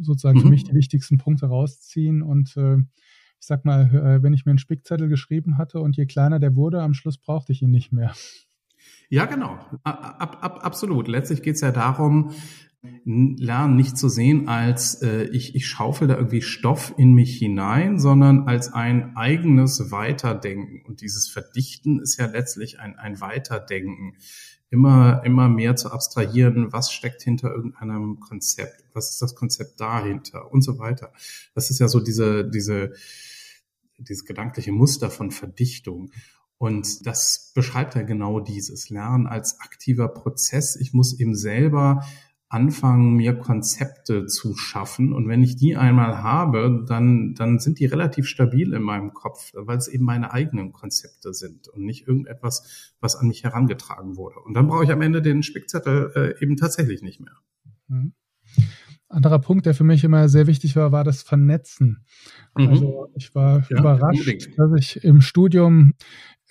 sozusagen 0.00 0.38
mhm. 0.38 0.42
für 0.42 0.48
mich 0.48 0.64
die 0.64 0.74
wichtigsten 0.74 1.18
Punkte 1.18 1.46
rausziehen 1.46 2.22
und 2.22 2.56
äh, 2.56 2.76
ich 2.78 3.46
sag 3.46 3.64
mal, 3.64 3.86
äh, 3.94 4.22
wenn 4.22 4.34
ich 4.34 4.44
mir 4.44 4.50
einen 4.50 4.58
Spickzettel 4.58 5.08
geschrieben 5.08 5.56
hatte 5.56 5.80
und 5.80 5.96
je 5.96 6.06
kleiner 6.06 6.38
der 6.38 6.56
wurde, 6.56 6.82
am 6.82 6.94
Schluss 6.94 7.16
brauchte 7.16 7.52
ich 7.52 7.62
ihn 7.62 7.70
nicht 7.70 7.90
mehr. 7.90 8.12
Ja, 9.08 9.24
genau. 9.24 9.58
Ab, 9.82 10.38
ab, 10.42 10.60
absolut. 10.62 11.08
Letztlich 11.08 11.42
geht 11.42 11.54
es 11.56 11.62
ja 11.62 11.72
darum, 11.72 12.32
Lernen 12.82 13.76
nicht 13.76 13.98
zu 13.98 14.08
sehen 14.08 14.48
als 14.48 15.02
äh, 15.02 15.24
ich, 15.24 15.54
ich 15.54 15.66
schaufel 15.66 16.08
da 16.08 16.16
irgendwie 16.16 16.40
Stoff 16.40 16.94
in 16.96 17.12
mich 17.12 17.36
hinein, 17.36 17.98
sondern 17.98 18.48
als 18.48 18.72
ein 18.72 19.16
eigenes 19.16 19.90
Weiterdenken. 19.90 20.82
Und 20.86 21.02
dieses 21.02 21.28
Verdichten 21.28 22.00
ist 22.00 22.18
ja 22.18 22.26
letztlich 22.26 22.80
ein, 22.80 22.96
ein 22.96 23.20
Weiterdenken. 23.20 24.16
Immer, 24.70 25.22
immer 25.24 25.48
mehr 25.48 25.74
zu 25.74 25.90
abstrahieren, 25.90 26.72
was 26.72 26.92
steckt 26.92 27.22
hinter 27.22 27.52
irgendeinem 27.52 28.20
Konzept, 28.20 28.84
was 28.94 29.10
ist 29.10 29.20
das 29.20 29.34
Konzept 29.34 29.80
dahinter 29.80 30.52
und 30.52 30.62
so 30.62 30.78
weiter. 30.78 31.12
Das 31.54 31.70
ist 31.70 31.80
ja 31.80 31.88
so 31.88 31.98
diese, 31.98 32.48
diese, 32.48 32.92
dieses 33.98 34.24
gedankliche 34.24 34.70
Muster 34.70 35.10
von 35.10 35.32
Verdichtung. 35.32 36.12
Und 36.56 37.04
das 37.04 37.50
beschreibt 37.54 37.94
ja 37.96 38.02
genau 38.02 38.38
dieses 38.38 38.90
Lernen 38.90 39.26
als 39.26 39.58
aktiver 39.60 40.08
Prozess. 40.08 40.76
Ich 40.76 40.92
muss 40.92 41.18
eben 41.18 41.34
selber 41.34 42.04
anfangen, 42.50 43.14
mir 43.14 43.38
Konzepte 43.38 44.26
zu 44.26 44.56
schaffen. 44.56 45.12
Und 45.12 45.28
wenn 45.28 45.42
ich 45.42 45.54
die 45.54 45.76
einmal 45.76 46.20
habe, 46.20 46.84
dann, 46.86 47.34
dann 47.34 47.60
sind 47.60 47.78
die 47.78 47.86
relativ 47.86 48.26
stabil 48.26 48.72
in 48.72 48.82
meinem 48.82 49.14
Kopf, 49.14 49.52
weil 49.54 49.78
es 49.78 49.86
eben 49.86 50.04
meine 50.04 50.32
eigenen 50.32 50.72
Konzepte 50.72 51.32
sind 51.32 51.68
und 51.68 51.84
nicht 51.84 52.08
irgendetwas, 52.08 52.92
was 53.00 53.14
an 53.14 53.28
mich 53.28 53.44
herangetragen 53.44 54.16
wurde. 54.16 54.40
Und 54.40 54.54
dann 54.54 54.66
brauche 54.66 54.82
ich 54.82 54.90
am 54.90 55.00
Ende 55.00 55.22
den 55.22 55.44
Spickzettel 55.44 56.12
äh, 56.16 56.42
eben 56.42 56.56
tatsächlich 56.56 57.02
nicht 57.02 57.20
mehr. 57.20 57.36
Mhm. 57.86 58.14
Anderer 59.08 59.38
Punkt, 59.38 59.66
der 59.66 59.74
für 59.74 59.84
mich 59.84 60.02
immer 60.02 60.28
sehr 60.28 60.46
wichtig 60.48 60.74
war, 60.74 60.90
war 60.92 61.04
das 61.04 61.22
Vernetzen. 61.22 62.04
Mhm. 62.56 62.68
Also 62.68 63.12
ich 63.14 63.32
war 63.34 63.64
ja, 63.68 63.78
überrascht, 63.78 64.20
unbedingt. 64.20 64.58
dass 64.58 64.70
ich 64.76 65.04
im 65.04 65.20
Studium 65.20 65.94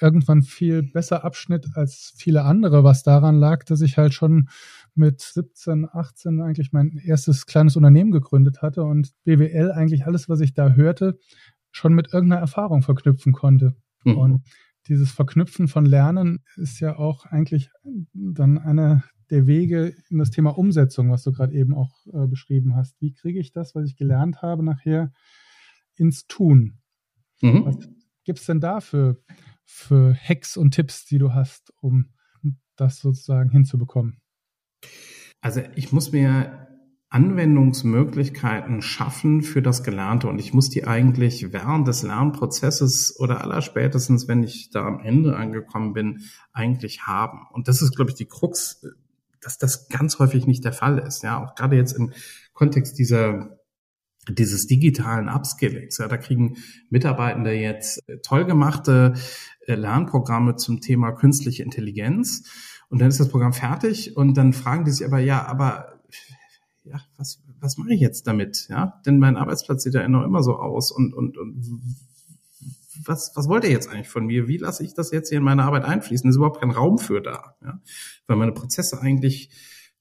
irgendwann 0.01 0.43
viel 0.43 0.83
besser 0.83 1.23
abschnitt 1.25 1.67
als 1.75 2.13
viele 2.17 2.43
andere, 2.43 2.83
was 2.83 3.03
daran 3.03 3.35
lag, 3.35 3.63
dass 3.65 3.81
ich 3.81 3.97
halt 3.97 4.13
schon 4.13 4.49
mit 4.95 5.21
17, 5.21 5.87
18 5.91 6.41
eigentlich 6.41 6.71
mein 6.71 6.97
erstes 7.03 7.45
kleines 7.45 7.75
Unternehmen 7.75 8.11
gegründet 8.11 8.61
hatte 8.61 8.83
und 8.83 9.11
BWL 9.23 9.71
eigentlich 9.71 10.05
alles, 10.05 10.29
was 10.29 10.39
ich 10.41 10.53
da 10.53 10.71
hörte, 10.71 11.17
schon 11.71 11.93
mit 11.93 12.13
irgendeiner 12.13 12.41
Erfahrung 12.41 12.81
verknüpfen 12.81 13.33
konnte. 13.33 13.75
Mhm. 14.03 14.17
Und 14.17 14.41
dieses 14.87 15.11
Verknüpfen 15.11 15.67
von 15.67 15.85
Lernen 15.85 16.39
ist 16.55 16.79
ja 16.79 16.97
auch 16.97 17.25
eigentlich 17.25 17.69
dann 18.13 18.57
einer 18.57 19.03
der 19.29 19.45
Wege 19.45 19.93
in 20.09 20.17
das 20.17 20.31
Thema 20.31 20.57
Umsetzung, 20.57 21.11
was 21.11 21.23
du 21.23 21.31
gerade 21.31 21.53
eben 21.53 21.75
auch 21.75 22.05
äh, 22.07 22.27
beschrieben 22.27 22.75
hast. 22.75 22.99
Wie 22.99 23.13
kriege 23.13 23.39
ich 23.39 23.51
das, 23.51 23.75
was 23.75 23.85
ich 23.85 23.95
gelernt 23.95 24.41
habe, 24.41 24.63
nachher 24.63 25.11
ins 25.95 26.25
Tun? 26.25 26.79
Mhm. 27.41 27.65
Was 27.65 27.77
gibt 28.23 28.39
es 28.39 28.45
denn 28.45 28.59
da 28.59 28.81
für, 28.81 29.21
für 29.65 30.15
Hacks 30.15 30.57
und 30.57 30.71
Tipps, 30.71 31.05
die 31.05 31.19
du 31.19 31.33
hast, 31.33 31.71
um 31.81 32.09
das 32.75 32.99
sozusagen 32.99 33.51
hinzubekommen? 33.51 34.19
Also 35.41 35.61
ich 35.75 35.91
muss 35.91 36.11
mir 36.11 36.67
Anwendungsmöglichkeiten 37.09 38.81
schaffen 38.81 39.41
für 39.41 39.61
das 39.61 39.83
Gelernte 39.83 40.27
und 40.27 40.37
ich 40.37 40.53
muss 40.53 40.69
die 40.69 40.85
eigentlich 40.85 41.51
während 41.51 41.87
des 41.87 42.03
Lernprozesses 42.03 43.19
oder 43.19 43.41
allerspätestens, 43.41 44.27
wenn 44.27 44.43
ich 44.43 44.69
da 44.69 44.85
am 44.85 44.99
Ende 44.99 45.35
angekommen 45.35 45.93
bin, 45.93 46.21
eigentlich 46.53 47.07
haben. 47.07 47.47
Und 47.51 47.67
das 47.67 47.81
ist, 47.81 47.95
glaube 47.95 48.11
ich, 48.11 48.15
die 48.15 48.27
Krux 48.27 48.81
dass 49.41 49.57
das 49.57 49.89
ganz 49.89 50.19
häufig 50.19 50.47
nicht 50.47 50.65
der 50.65 50.73
Fall 50.73 50.99
ist. 50.99 51.23
Ja, 51.23 51.43
auch 51.43 51.55
gerade 51.55 51.75
jetzt 51.75 51.93
im 51.93 52.13
Kontext 52.53 52.97
dieser 52.99 53.57
dieses 54.27 54.67
digitalen 54.67 55.27
Upskillings. 55.27 55.97
Ja, 55.97 56.07
da 56.07 56.17
kriegen 56.17 56.57
Mitarbeitende 56.89 57.53
jetzt 57.53 58.03
toll 58.21 58.45
gemachte 58.45 59.13
Lernprogramme 59.77 60.55
zum 60.55 60.81
Thema 60.81 61.11
künstliche 61.11 61.63
Intelligenz. 61.63 62.43
Und 62.89 62.99
dann 62.99 63.09
ist 63.09 63.19
das 63.19 63.29
Programm 63.29 63.53
fertig 63.53 64.17
und 64.17 64.35
dann 64.35 64.53
fragen 64.53 64.85
die 64.85 64.91
sich 64.91 65.05
aber, 65.05 65.19
ja, 65.19 65.45
aber 65.45 65.99
ja, 66.83 66.99
was, 67.17 67.41
was 67.59 67.77
mache 67.77 67.93
ich 67.93 68.01
jetzt 68.01 68.25
damit? 68.25 68.67
Ja, 68.69 68.99
denn 69.05 69.19
mein 69.19 69.37
Arbeitsplatz 69.37 69.83
sieht 69.83 69.93
ja 69.93 70.07
noch 70.07 70.23
immer 70.23 70.41
so 70.43 70.55
aus 70.55 70.91
und, 70.91 71.13
und, 71.13 71.37
und 71.37 71.63
was, 73.05 73.31
was 73.35 73.47
wollt 73.47 73.63
ihr 73.63 73.71
jetzt 73.71 73.89
eigentlich 73.89 74.09
von 74.09 74.25
mir? 74.25 74.47
Wie 74.47 74.57
lasse 74.57 74.83
ich 74.83 74.93
das 74.93 75.11
jetzt 75.11 75.29
hier 75.29 75.37
in 75.37 75.43
meine 75.43 75.63
Arbeit 75.63 75.85
einfließen? 75.85 76.27
Da 76.27 76.29
ist 76.29 76.35
überhaupt 76.35 76.59
kein 76.59 76.71
Raum 76.71 76.97
für 76.97 77.21
da, 77.21 77.55
ja? 77.63 77.79
weil 78.27 78.37
meine 78.37 78.51
Prozesse 78.51 79.01
eigentlich 79.01 79.49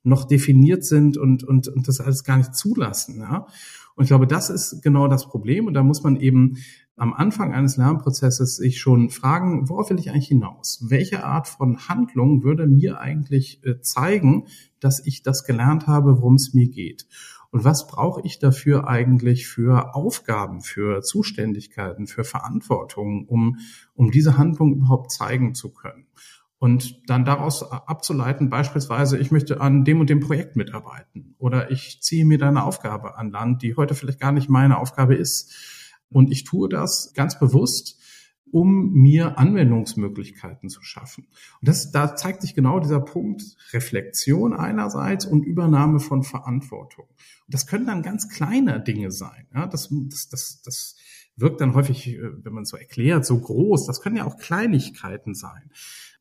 noch 0.03 0.25
definiert 0.25 0.85
sind 0.85 1.17
und, 1.17 1.45
und, 1.45 1.69
und 1.69 1.87
das 1.87 2.01
alles 2.01 2.25
gar 2.25 2.39
nicht 2.39 2.55
zulassen. 2.55 3.21
Ja? 3.21 3.47
Und 3.95 4.05
ich 4.05 4.09
glaube, 4.09 4.27
das 4.27 4.51
ist 4.51 4.83
genau 4.83 5.09
das 5.09 5.29
Problem. 5.29 5.67
Und 5.67 5.75
da 5.75 5.83
muss 5.83 6.03
man 6.03 6.17
eben 6.17 6.59
am 6.99 7.15
Anfang 7.15 7.55
eines 7.55 7.77
Lernprozesses 7.77 8.57
sich 8.57 8.81
schon 8.81 9.11
fragen, 9.11 9.69
worauf 9.69 9.91
will 9.91 9.99
ich 9.99 10.11
eigentlich 10.11 10.29
hinaus? 10.29 10.85
Welche 10.89 11.25
Art 11.25 11.49
von 11.49 11.89
Handlung 11.89 12.43
würde 12.43 12.67
mir 12.67 13.01
eigentlich 13.01 13.65
äh, 13.65 13.81
zeigen, 13.81 14.47
dass 14.81 15.05
ich 15.05 15.23
das 15.23 15.45
gelernt 15.45 15.87
habe, 15.87 16.19
worum 16.19 16.35
es 16.35 16.55
mir 16.55 16.69
geht? 16.69 17.07
Und 17.51 17.65
was 17.65 17.87
brauche 17.87 18.21
ich 18.25 18.39
dafür 18.39 18.89
eigentlich 18.89 19.47
für 19.47 19.95
Aufgaben, 19.95 20.61
für 20.61 21.01
Zuständigkeiten, 21.01 22.07
für 22.07 22.25
Verantwortung, 22.25 23.27
um, 23.27 23.59
um 23.95 24.11
diese 24.11 24.37
Handlung 24.37 24.75
überhaupt 24.75 25.11
zeigen 25.11 25.55
zu 25.55 25.73
können? 25.73 26.07
Und 26.59 27.09
dann 27.09 27.25
daraus 27.25 27.63
abzuleiten, 27.63 28.51
beispielsweise, 28.51 29.17
ich 29.17 29.31
möchte 29.31 29.61
an 29.61 29.85
dem 29.85 30.01
und 30.01 30.11
dem 30.11 30.19
Projekt 30.19 30.57
mitarbeiten 30.57 31.37
oder 31.39 31.71
ich 31.71 32.03
ziehe 32.03 32.25
mir 32.25 32.37
da 32.37 32.49
eine 32.49 32.65
Aufgabe 32.65 33.17
an 33.17 33.31
Land, 33.31 33.63
die 33.63 33.77
heute 33.77 33.95
vielleicht 33.95 34.19
gar 34.19 34.33
nicht 34.33 34.51
meine 34.51 34.79
Aufgabe 34.79 35.15
ist. 35.15 35.78
Und 36.11 36.31
ich 36.31 36.45
tue 36.45 36.69
das 36.69 37.13
ganz 37.15 37.39
bewusst, 37.39 37.99
um 38.51 38.93
mir 38.93 39.39
Anwendungsmöglichkeiten 39.39 40.69
zu 40.69 40.83
schaffen. 40.83 41.27
Und 41.61 41.69
das, 41.69 41.91
da 41.91 42.17
zeigt 42.17 42.43
sich 42.43 42.55
genau 42.55 42.81
dieser 42.81 43.01
Punkt 43.01 43.43
Reflexion 43.73 44.55
einerseits 44.55 45.27
und 45.27 45.45
Übernahme 45.45 46.01
von 46.01 46.23
Verantwortung. 46.23 47.07
Und 47.07 47.55
das 47.55 47.67
können 47.67 47.87
dann 47.87 48.03
ganz 48.03 48.29
kleine 48.29 48.81
Dinge 48.81 49.11
sein. 49.11 49.47
Ja, 49.55 49.67
das, 49.67 49.89
das, 49.91 50.29
das, 50.29 50.63
das 50.63 50.97
wirkt 51.37 51.61
dann 51.61 51.75
häufig, 51.75 52.09
äh, 52.09 52.45
wenn 52.45 52.53
man 52.53 52.63
es 52.63 52.71
so 52.71 52.77
erklärt, 52.77 53.25
so 53.27 53.39
groß. 53.39 53.87
Das 53.87 54.01
können 54.01 54.17
ja 54.17 54.25
auch 54.25 54.39
Kleinigkeiten 54.39 55.35
sein. 55.35 55.71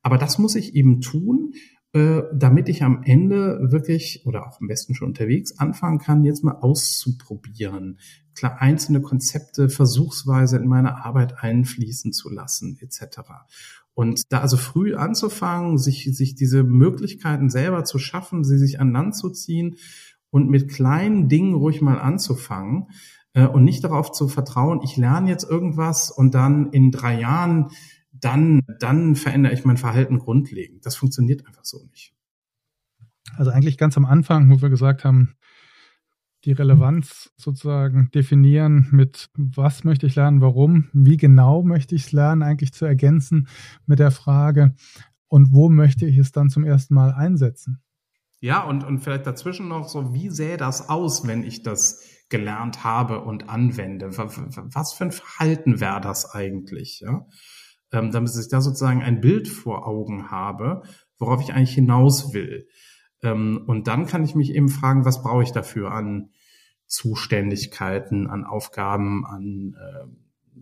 Aber 0.02 0.18
das 0.18 0.38
muss 0.38 0.54
ich 0.54 0.74
eben 0.74 1.00
tun, 1.00 1.54
äh, 1.92 2.22
damit 2.34 2.68
ich 2.68 2.82
am 2.82 3.02
Ende 3.02 3.58
wirklich 3.70 4.22
oder 4.26 4.46
auch 4.46 4.60
am 4.60 4.66
besten 4.66 4.94
schon 4.94 5.08
unterwegs 5.08 5.58
anfangen 5.58 5.98
kann, 5.98 6.24
jetzt 6.24 6.44
mal 6.44 6.56
auszuprobieren, 6.60 7.98
klar 8.34 8.60
einzelne 8.60 9.00
Konzepte 9.00 9.68
versuchsweise 9.70 10.58
in 10.58 10.68
meine 10.68 11.04
Arbeit 11.04 11.42
einfließen 11.42 12.12
zu 12.12 12.30
lassen, 12.30 12.78
etc. 12.80 13.20
Und 13.94 14.22
da 14.28 14.40
also 14.40 14.56
früh 14.56 14.94
anzufangen, 14.94 15.78
sich, 15.78 16.08
sich 16.14 16.34
diese 16.34 16.62
Möglichkeiten 16.62 17.48
selber 17.50 17.84
zu 17.84 17.98
schaffen, 17.98 18.44
sie 18.44 18.58
sich 18.58 18.80
an 18.80 18.92
Land 18.92 19.16
zu 19.16 19.30
ziehen 19.30 19.76
und 20.30 20.50
mit 20.50 20.70
kleinen 20.70 21.28
Dingen 21.28 21.54
ruhig 21.54 21.80
mal 21.80 21.98
anzufangen 21.98 22.88
äh, 23.32 23.46
und 23.46 23.64
nicht 23.64 23.82
darauf 23.82 24.12
zu 24.12 24.28
vertrauen, 24.28 24.80
ich 24.84 24.96
lerne 24.96 25.30
jetzt 25.30 25.48
irgendwas 25.48 26.10
und 26.10 26.34
dann 26.34 26.70
in 26.70 26.90
drei 26.90 27.18
Jahren, 27.18 27.70
dann, 28.20 28.62
dann 28.80 29.16
verändere 29.16 29.52
ich 29.52 29.64
mein 29.64 29.76
Verhalten 29.76 30.18
grundlegend. 30.18 30.84
Das 30.86 30.96
funktioniert 30.96 31.46
einfach 31.46 31.64
so 31.64 31.84
nicht. 31.90 32.14
Also 33.36 33.50
eigentlich 33.50 33.78
ganz 33.78 33.96
am 33.96 34.04
Anfang, 34.04 34.50
wo 34.50 34.62
wir 34.62 34.70
gesagt 34.70 35.04
haben, 35.04 35.34
die 36.44 36.52
Relevanz 36.52 37.32
sozusagen 37.36 38.10
definieren 38.14 38.88
mit, 38.92 39.28
was 39.34 39.84
möchte 39.84 40.06
ich 40.06 40.14
lernen, 40.14 40.40
warum, 40.40 40.88
wie 40.92 41.16
genau 41.16 41.62
möchte 41.62 41.94
ich 41.94 42.06
es 42.06 42.12
lernen, 42.12 42.42
eigentlich 42.42 42.72
zu 42.72 42.84
ergänzen 42.84 43.48
mit 43.86 43.98
der 43.98 44.12
Frage, 44.12 44.74
und 45.28 45.52
wo 45.52 45.68
möchte 45.68 46.06
ich 46.06 46.16
es 46.16 46.32
dann 46.32 46.48
zum 46.48 46.64
ersten 46.64 46.94
Mal 46.94 47.12
einsetzen? 47.12 47.82
Ja, 48.40 48.62
und, 48.62 48.84
und 48.84 49.00
vielleicht 49.00 49.26
dazwischen 49.26 49.68
noch 49.68 49.88
so, 49.88 50.14
wie 50.14 50.30
sähe 50.30 50.56
das 50.56 50.88
aus, 50.88 51.26
wenn 51.26 51.42
ich 51.42 51.62
das 51.62 52.02
gelernt 52.28 52.84
habe 52.84 53.20
und 53.20 53.48
anwende? 53.48 54.16
Was 54.16 54.92
für 54.92 55.04
ein 55.04 55.12
Verhalten 55.12 55.80
wäre 55.80 56.00
das 56.00 56.30
eigentlich? 56.30 57.00
Ja? 57.00 57.26
Ähm, 57.90 58.10
damit 58.10 58.30
ich 58.38 58.48
da 58.48 58.60
sozusagen 58.60 59.02
ein 59.02 59.20
Bild 59.20 59.48
vor 59.48 59.86
Augen 59.86 60.30
habe, 60.30 60.82
worauf 61.18 61.40
ich 61.40 61.54
eigentlich 61.54 61.74
hinaus 61.74 62.34
will. 62.34 62.68
Ähm, 63.22 63.64
und 63.66 63.86
dann 63.88 64.06
kann 64.06 64.24
ich 64.24 64.34
mich 64.34 64.54
eben 64.54 64.68
fragen, 64.68 65.04
was 65.04 65.22
brauche 65.22 65.42
ich 65.42 65.52
dafür 65.52 65.92
an 65.92 66.30
Zuständigkeiten, 66.86 68.26
an 68.26 68.44
Aufgaben, 68.44 69.26
an 69.26 69.76
äh, 69.78 70.06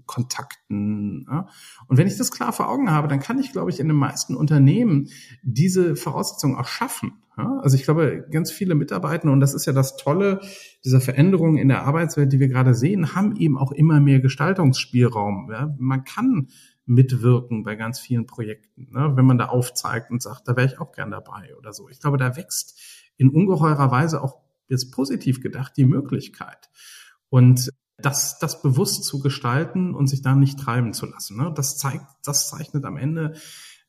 Kontakten. 0.07 1.27
Ja? 1.31 1.49
Und 1.89 1.99
wenn 1.99 2.07
ich 2.07 2.17
das 2.17 2.31
klar 2.31 2.53
vor 2.53 2.69
Augen 2.69 2.91
habe, 2.91 3.09
dann 3.09 3.21
kann 3.21 3.39
ich, 3.39 3.53
glaube 3.53 3.71
ich, 3.71 3.81
in 3.81 3.89
den 3.89 3.97
meisten 3.97 4.37
Unternehmen 4.37 5.09
diese 5.43 5.97
Voraussetzungen 5.97 6.57
auch 6.57 6.69
schaffen. 6.69 7.23
Ja? 7.37 7.59
Also 7.63 7.77
ich 7.77 7.85
glaube, 7.85 8.27
ganz 8.31 8.51
viele 8.51 8.75
Mitarbeiter, 8.75 9.31
und 9.31 9.41
das 9.41 9.55
ist 9.55 9.67
ja 9.67 9.73
das 9.73 9.97
Tolle 9.97 10.41
dieser 10.85 11.01
Veränderungen 11.01 11.59
in 11.59 11.69
der 11.69 11.85
Arbeitswelt, 11.85 12.33
die 12.33 12.41
wir 12.41 12.49
gerade 12.49 12.75
sehen, 12.75 13.15
haben 13.15 13.37
eben 13.37 13.59
auch 13.59 13.73
immer 13.73 14.01
mehr 14.01 14.21
Gestaltungsspielraum. 14.21 15.51
Ja? 15.51 15.75
Man 15.79 16.05
kann 16.05 16.49
mitwirken 16.87 17.65
bei 17.65 17.75
ganz 17.75 17.99
vielen 17.99 18.27
Projekten, 18.27 18.89
ne? 18.93 19.13
wenn 19.17 19.27
man 19.27 19.39
da 19.39 19.47
aufzeigt 19.47 20.11
und 20.11 20.23
sagt, 20.23 20.49
da 20.49 20.57
wäre 20.57 20.67
ich 20.67 20.79
auch 20.81 20.93
gern 20.93 21.11
dabei 21.11 21.55
oder 21.57 21.73
so. 21.73 21.89
Ich 21.89 22.01
glaube, 22.01 22.17
da 22.17 22.37
wächst 22.37 22.79
in 23.17 23.29
ungeheurer 23.29 23.91
Weise 23.91 24.23
auch 24.23 24.41
jetzt 24.69 24.93
positiv 24.93 25.41
gedacht 25.41 25.77
die 25.77 25.85
Möglichkeit. 25.85 26.71
Und 27.29 27.71
das, 27.99 28.39
das 28.39 28.63
bewusst 28.63 29.05
zu 29.05 29.21
gestalten 29.21 29.95
und 29.95 30.07
sich 30.07 30.23
da 30.23 30.35
nicht 30.35 30.59
treiben 30.59 30.93
zu 30.93 31.07
lassen. 31.07 31.37
Ne? 31.37 31.53
Das 31.55 31.77
zeigt, 31.77 32.07
das 32.25 32.49
zeichnet 32.49 32.85
am 32.85 32.97
Ende 32.97 33.35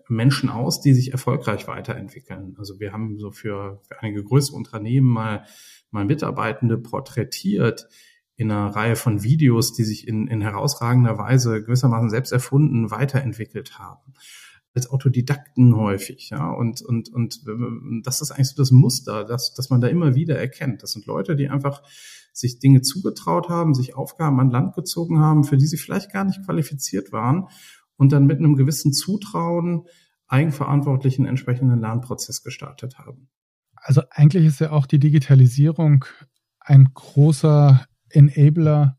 Menschen 0.10 0.50
aus, 0.50 0.80
die 0.82 0.94
sich 0.94 1.12
erfolgreich 1.12 1.68
weiterentwickeln. 1.68 2.56
Also 2.58 2.80
wir 2.80 2.94
haben 2.94 3.18
so 3.18 3.32
für, 3.32 3.82
für 3.88 4.02
einige 4.02 4.24
größere 4.24 4.56
Unternehmen 4.56 5.10
mal, 5.10 5.46
mal 5.92 6.06
Mitarbeitende 6.06 6.78
porträtiert, 6.78 7.90
in 8.38 8.52
einer 8.52 8.68
Reihe 8.76 8.96
von 8.96 9.24
Videos, 9.24 9.74
die 9.74 9.84
sich 9.84 10.08
in, 10.08 10.28
in 10.28 10.42
herausragender 10.42 11.18
Weise 11.18 11.64
gewissermaßen 11.64 12.10
selbst 12.10 12.32
erfunden 12.32 12.92
weiterentwickelt 12.92 13.80
haben. 13.80 14.14
Als 14.76 14.90
Autodidakten 14.92 15.76
häufig, 15.76 16.30
ja, 16.30 16.52
und, 16.52 16.84
und, 16.84 17.10
und 17.10 17.42
das 18.04 18.22
ist 18.22 18.30
eigentlich 18.30 18.50
so 18.50 18.62
das 18.62 18.70
Muster, 18.70 19.26
dass, 19.26 19.56
dass 19.56 19.72
man 19.72 19.82
da 19.82 19.88
immer 19.88 20.14
wieder 20.14 20.38
erkennt. 20.38 20.84
Das 20.84 20.92
sind 20.92 21.08
Leute, 21.08 21.36
die 21.36 21.50
einfach 21.50 21.82
sich 22.32 22.60
Dinge 22.60 22.84
zugetraut 22.84 23.50
haben, 23.50 23.74
sich 23.74 23.96
Aufgaben 23.96 24.40
an 24.40 24.52
Land 24.52 24.76
gezogen 24.76 25.20
haben, 25.20 25.44
für 25.44 25.58
die 25.58 25.66
sie 25.66 25.78
vielleicht 25.78 26.14
gar 26.14 26.24
nicht 26.24 26.46
qualifiziert 26.46 27.12
waren 27.12 27.48
und 27.96 28.12
dann 28.12 28.28
mit 28.28 28.38
einem 28.38 28.56
gewissen 28.56 28.94
Zutrauen 28.94 29.88
eigenverantwortlichen 30.28 31.26
entsprechenden 31.26 31.82
Lernprozess 31.82 32.44
gestartet 32.44 33.00
haben. 33.00 33.30
Also 33.76 34.02
eigentlich 34.12 34.46
ist 34.46 34.60
ja 34.60 34.72
auch 34.72 34.86
die 34.86 35.00
Digitalisierung 35.00 36.06
ein 36.60 36.90
großer 36.94 37.88
Enabler 38.10 38.98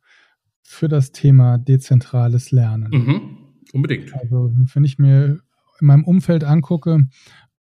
für 0.63 0.89
das 0.89 1.13
Thema 1.13 1.59
dezentrales 1.59 2.51
Lernen. 2.51 2.91
Mhm, 2.91 3.39
unbedingt. 3.73 4.15
Also 4.15 4.53
wenn 4.75 4.85
ich 4.85 4.99
mir 4.99 5.41
in 5.81 5.87
meinem 5.87 6.05
Umfeld 6.05 6.45
angucke, 6.45 7.07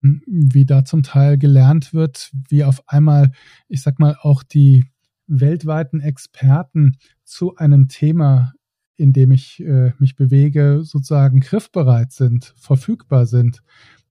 wie 0.00 0.64
da 0.64 0.84
zum 0.84 1.02
Teil 1.02 1.38
gelernt 1.38 1.92
wird, 1.92 2.30
wie 2.48 2.64
auf 2.64 2.82
einmal, 2.86 3.32
ich 3.68 3.82
sag 3.82 3.98
mal, 3.98 4.16
auch 4.20 4.42
die 4.42 4.84
weltweiten 5.26 6.00
Experten 6.00 6.96
zu 7.24 7.56
einem 7.56 7.88
Thema, 7.88 8.52
in 8.96 9.12
dem 9.12 9.32
ich 9.32 9.60
äh, 9.60 9.92
mich 9.98 10.16
bewege, 10.16 10.80
sozusagen 10.82 11.40
griffbereit 11.40 12.12
sind, 12.12 12.54
verfügbar 12.56 13.26
sind. 13.26 13.62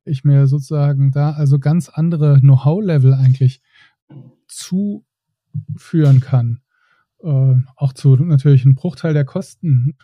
Ich 0.05 0.23
mir 0.23 0.47
sozusagen 0.47 1.11
da 1.11 1.31
also 1.31 1.59
ganz 1.59 1.89
andere 1.89 2.39
Know-how-Level 2.39 3.13
eigentlich 3.13 3.61
zuführen 4.47 6.21
kann. 6.21 6.61
Äh, 7.27 7.55
auch 7.75 7.91
zu 7.91 8.15
natürlich 8.15 8.63
einem 8.63 8.75
Bruchteil 8.75 9.13
der 9.13 9.25
Kosten, 9.25 9.97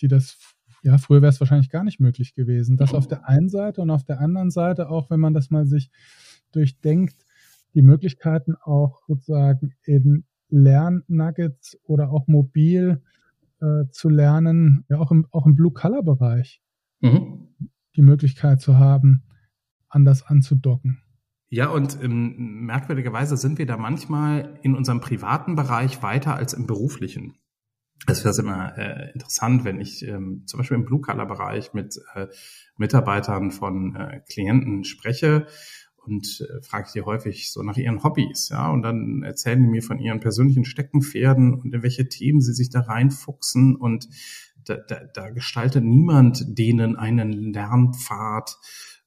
die 0.00 0.06
das 0.06 0.38
ja, 0.82 0.96
früher 0.96 1.20
wäre 1.20 1.30
es 1.30 1.40
wahrscheinlich 1.40 1.68
gar 1.68 1.84
nicht 1.84 2.00
möglich 2.00 2.34
gewesen. 2.34 2.76
Das 2.76 2.94
auf 2.94 3.06
der 3.06 3.28
einen 3.28 3.48
Seite 3.50 3.82
und 3.82 3.90
auf 3.90 4.04
der 4.04 4.20
anderen 4.20 4.50
Seite 4.50 4.88
auch, 4.88 5.10
wenn 5.10 5.20
man 5.20 5.34
das 5.34 5.50
mal 5.50 5.66
sich 5.66 5.90
durchdenkt, 6.52 7.26
die 7.74 7.82
Möglichkeiten 7.82 8.54
auch 8.54 9.02
sozusagen 9.06 9.74
in 9.82 10.24
Lernnuggets 10.48 11.78
oder 11.82 12.10
auch 12.10 12.28
mobil 12.28 13.02
äh, 13.60 13.84
zu 13.90 14.08
lernen, 14.08 14.84
ja 14.88 14.98
auch 14.98 15.10
im, 15.10 15.26
auch 15.32 15.44
im 15.44 15.54
Blue-Color-Bereich 15.54 16.62
mhm. 17.00 17.48
die 17.96 18.02
Möglichkeit 18.02 18.60
zu 18.60 18.78
haben, 18.78 19.24
anders 19.88 20.22
anzudocken. 20.22 21.02
Ja, 21.52 21.68
und 21.68 21.98
ähm, 22.00 22.64
merkwürdigerweise 22.66 23.36
sind 23.36 23.58
wir 23.58 23.66
da 23.66 23.76
manchmal 23.76 24.58
in 24.62 24.76
unserem 24.76 25.00
privaten 25.00 25.56
Bereich 25.56 26.00
weiter 26.00 26.36
als 26.36 26.54
im 26.54 26.66
beruflichen. 26.66 27.34
Es 28.06 28.24
wäre 28.24 28.38
immer 28.38 28.78
äh, 28.78 29.10
interessant, 29.12 29.64
wenn 29.64 29.80
ich 29.80 30.06
ähm, 30.06 30.44
zum 30.46 30.58
Beispiel 30.58 30.76
im 30.76 30.84
Blue-Color-Bereich 30.84 31.74
mit 31.74 32.00
äh, 32.14 32.28
Mitarbeitern 32.76 33.50
von 33.50 33.96
äh, 33.96 34.20
Klienten 34.30 34.84
spreche 34.84 35.48
und 35.96 36.40
äh, 36.40 36.62
frage 36.62 36.88
die 36.94 37.02
häufig 37.02 37.52
so 37.52 37.62
nach 37.62 37.76
ihren 37.76 38.04
Hobbys, 38.04 38.48
ja, 38.50 38.70
und 38.70 38.82
dann 38.82 39.22
erzählen 39.24 39.60
die 39.60 39.68
mir 39.68 39.82
von 39.82 39.98
ihren 39.98 40.20
persönlichen 40.20 40.64
Steckenpferden 40.64 41.52
und 41.52 41.74
in 41.74 41.82
welche 41.82 42.08
Themen 42.08 42.40
sie 42.40 42.54
sich 42.54 42.70
da 42.70 42.80
reinfuchsen 42.80 43.74
und 43.74 44.08
da, 44.64 44.76
da, 44.76 45.00
da 45.12 45.30
gestaltet 45.30 45.84
niemand 45.84 46.44
denen 46.46 46.96
einen 46.96 47.52
Lernpfad 47.52 48.56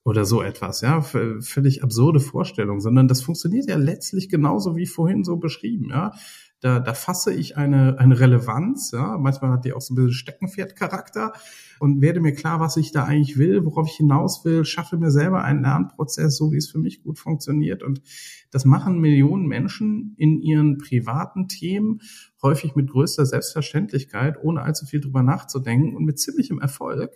oder 0.03 0.25
so 0.25 0.41
etwas, 0.41 0.81
ja, 0.81 1.01
völlig 1.01 1.83
absurde 1.83 2.19
Vorstellung, 2.19 2.81
sondern 2.81 3.07
das 3.07 3.21
funktioniert 3.21 3.69
ja 3.69 3.77
letztlich 3.77 4.29
genauso 4.29 4.75
wie 4.75 4.85
vorhin 4.85 5.23
so 5.23 5.37
beschrieben, 5.37 5.89
ja. 5.89 6.13
Da, 6.59 6.79
da 6.79 6.93
fasse 6.93 7.33
ich 7.33 7.57
eine, 7.57 7.99
eine 7.99 8.17
Relevanz, 8.21 8.91
ja, 8.91 9.17
manchmal 9.17 9.51
hat 9.51 9.65
die 9.65 9.73
auch 9.73 9.81
so 9.81 9.93
ein 9.93 9.95
bisschen 9.95 10.13
Steckenpferdcharakter 10.13 11.33
und 11.79 11.99
werde 12.01 12.21
mir 12.21 12.33
klar, 12.33 12.61
was 12.61 12.77
ich 12.77 12.93
da 12.93 13.03
eigentlich 13.03 13.37
will, 13.37 13.65
worauf 13.65 13.89
ich 13.89 13.97
hinaus 13.97 14.45
will, 14.45 14.63
schaffe 14.63 14.95
mir 14.95 15.11
selber 15.11 15.43
einen 15.43 15.63
Lernprozess, 15.63 16.37
so 16.37 16.53
wie 16.53 16.57
es 16.57 16.69
für 16.69 16.79
mich 16.79 17.03
gut 17.03 17.19
funktioniert. 17.19 17.83
Und 17.83 18.01
das 18.49 18.63
machen 18.63 19.01
Millionen 19.01 19.45
Menschen 19.47 20.15
in 20.17 20.39
ihren 20.39 20.77
privaten 20.77 21.49
Themen, 21.49 21.99
häufig 22.41 22.77
mit 22.77 22.89
größter 22.89 23.25
Selbstverständlichkeit, 23.25 24.41
ohne 24.41 24.61
allzu 24.61 24.85
viel 24.85 25.01
drüber 25.01 25.21
nachzudenken 25.21 25.97
und 25.97 26.05
mit 26.05 26.17
ziemlichem 26.17 26.61
Erfolg. 26.61 27.11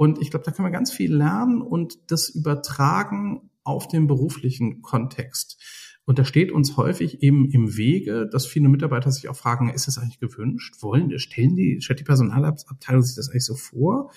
Und 0.00 0.22
ich 0.22 0.30
glaube, 0.30 0.46
da 0.46 0.50
können 0.50 0.66
wir 0.66 0.72
ganz 0.72 0.90
viel 0.90 1.14
lernen 1.14 1.60
und 1.60 2.10
das 2.10 2.30
übertragen 2.30 3.50
auf 3.64 3.86
den 3.86 4.06
beruflichen 4.06 4.80
Kontext. 4.80 5.62
Und 6.06 6.18
da 6.18 6.24
steht 6.24 6.52
uns 6.52 6.78
häufig 6.78 7.22
eben 7.22 7.50
im 7.50 7.76
Wege, 7.76 8.26
dass 8.26 8.46
viele 8.46 8.70
Mitarbeiter 8.70 9.10
sich 9.10 9.28
auch 9.28 9.36
fragen, 9.36 9.68
ist 9.68 9.88
das 9.88 9.98
eigentlich 9.98 10.18
gewünscht? 10.18 10.76
Wollen, 10.80 11.18
stellen 11.18 11.54
die, 11.54 11.82
stellt 11.82 12.00
die 12.00 12.04
Personalabteilung 12.04 13.02
sich 13.02 13.14
das 13.14 13.28
eigentlich 13.28 13.44
so 13.44 13.56
vor? 13.56 14.10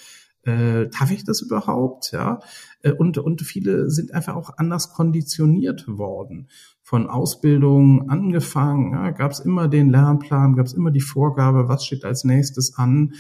Äh, 0.45 0.87
darf 0.89 1.11
ich 1.11 1.23
das 1.23 1.41
überhaupt? 1.41 2.11
Ja. 2.11 2.39
Äh, 2.81 2.91
und, 2.91 3.17
und 3.17 3.41
viele 3.41 3.89
sind 3.89 4.13
einfach 4.13 4.35
auch 4.35 4.57
anders 4.57 4.93
konditioniert 4.93 5.87
worden. 5.87 6.49
Von 6.81 7.09
Ausbildung 7.09 8.09
angefangen, 8.09 8.91
ja, 8.91 9.11
gab 9.11 9.31
es 9.31 9.39
immer 9.39 9.69
den 9.69 9.89
Lernplan, 9.89 10.55
gab 10.55 10.65
es 10.65 10.73
immer 10.73 10.91
die 10.91 11.01
Vorgabe, 11.01 11.69
was 11.69 11.85
steht 11.85 12.03
als 12.03 12.25
nächstes 12.25 12.77
an. 12.77 13.13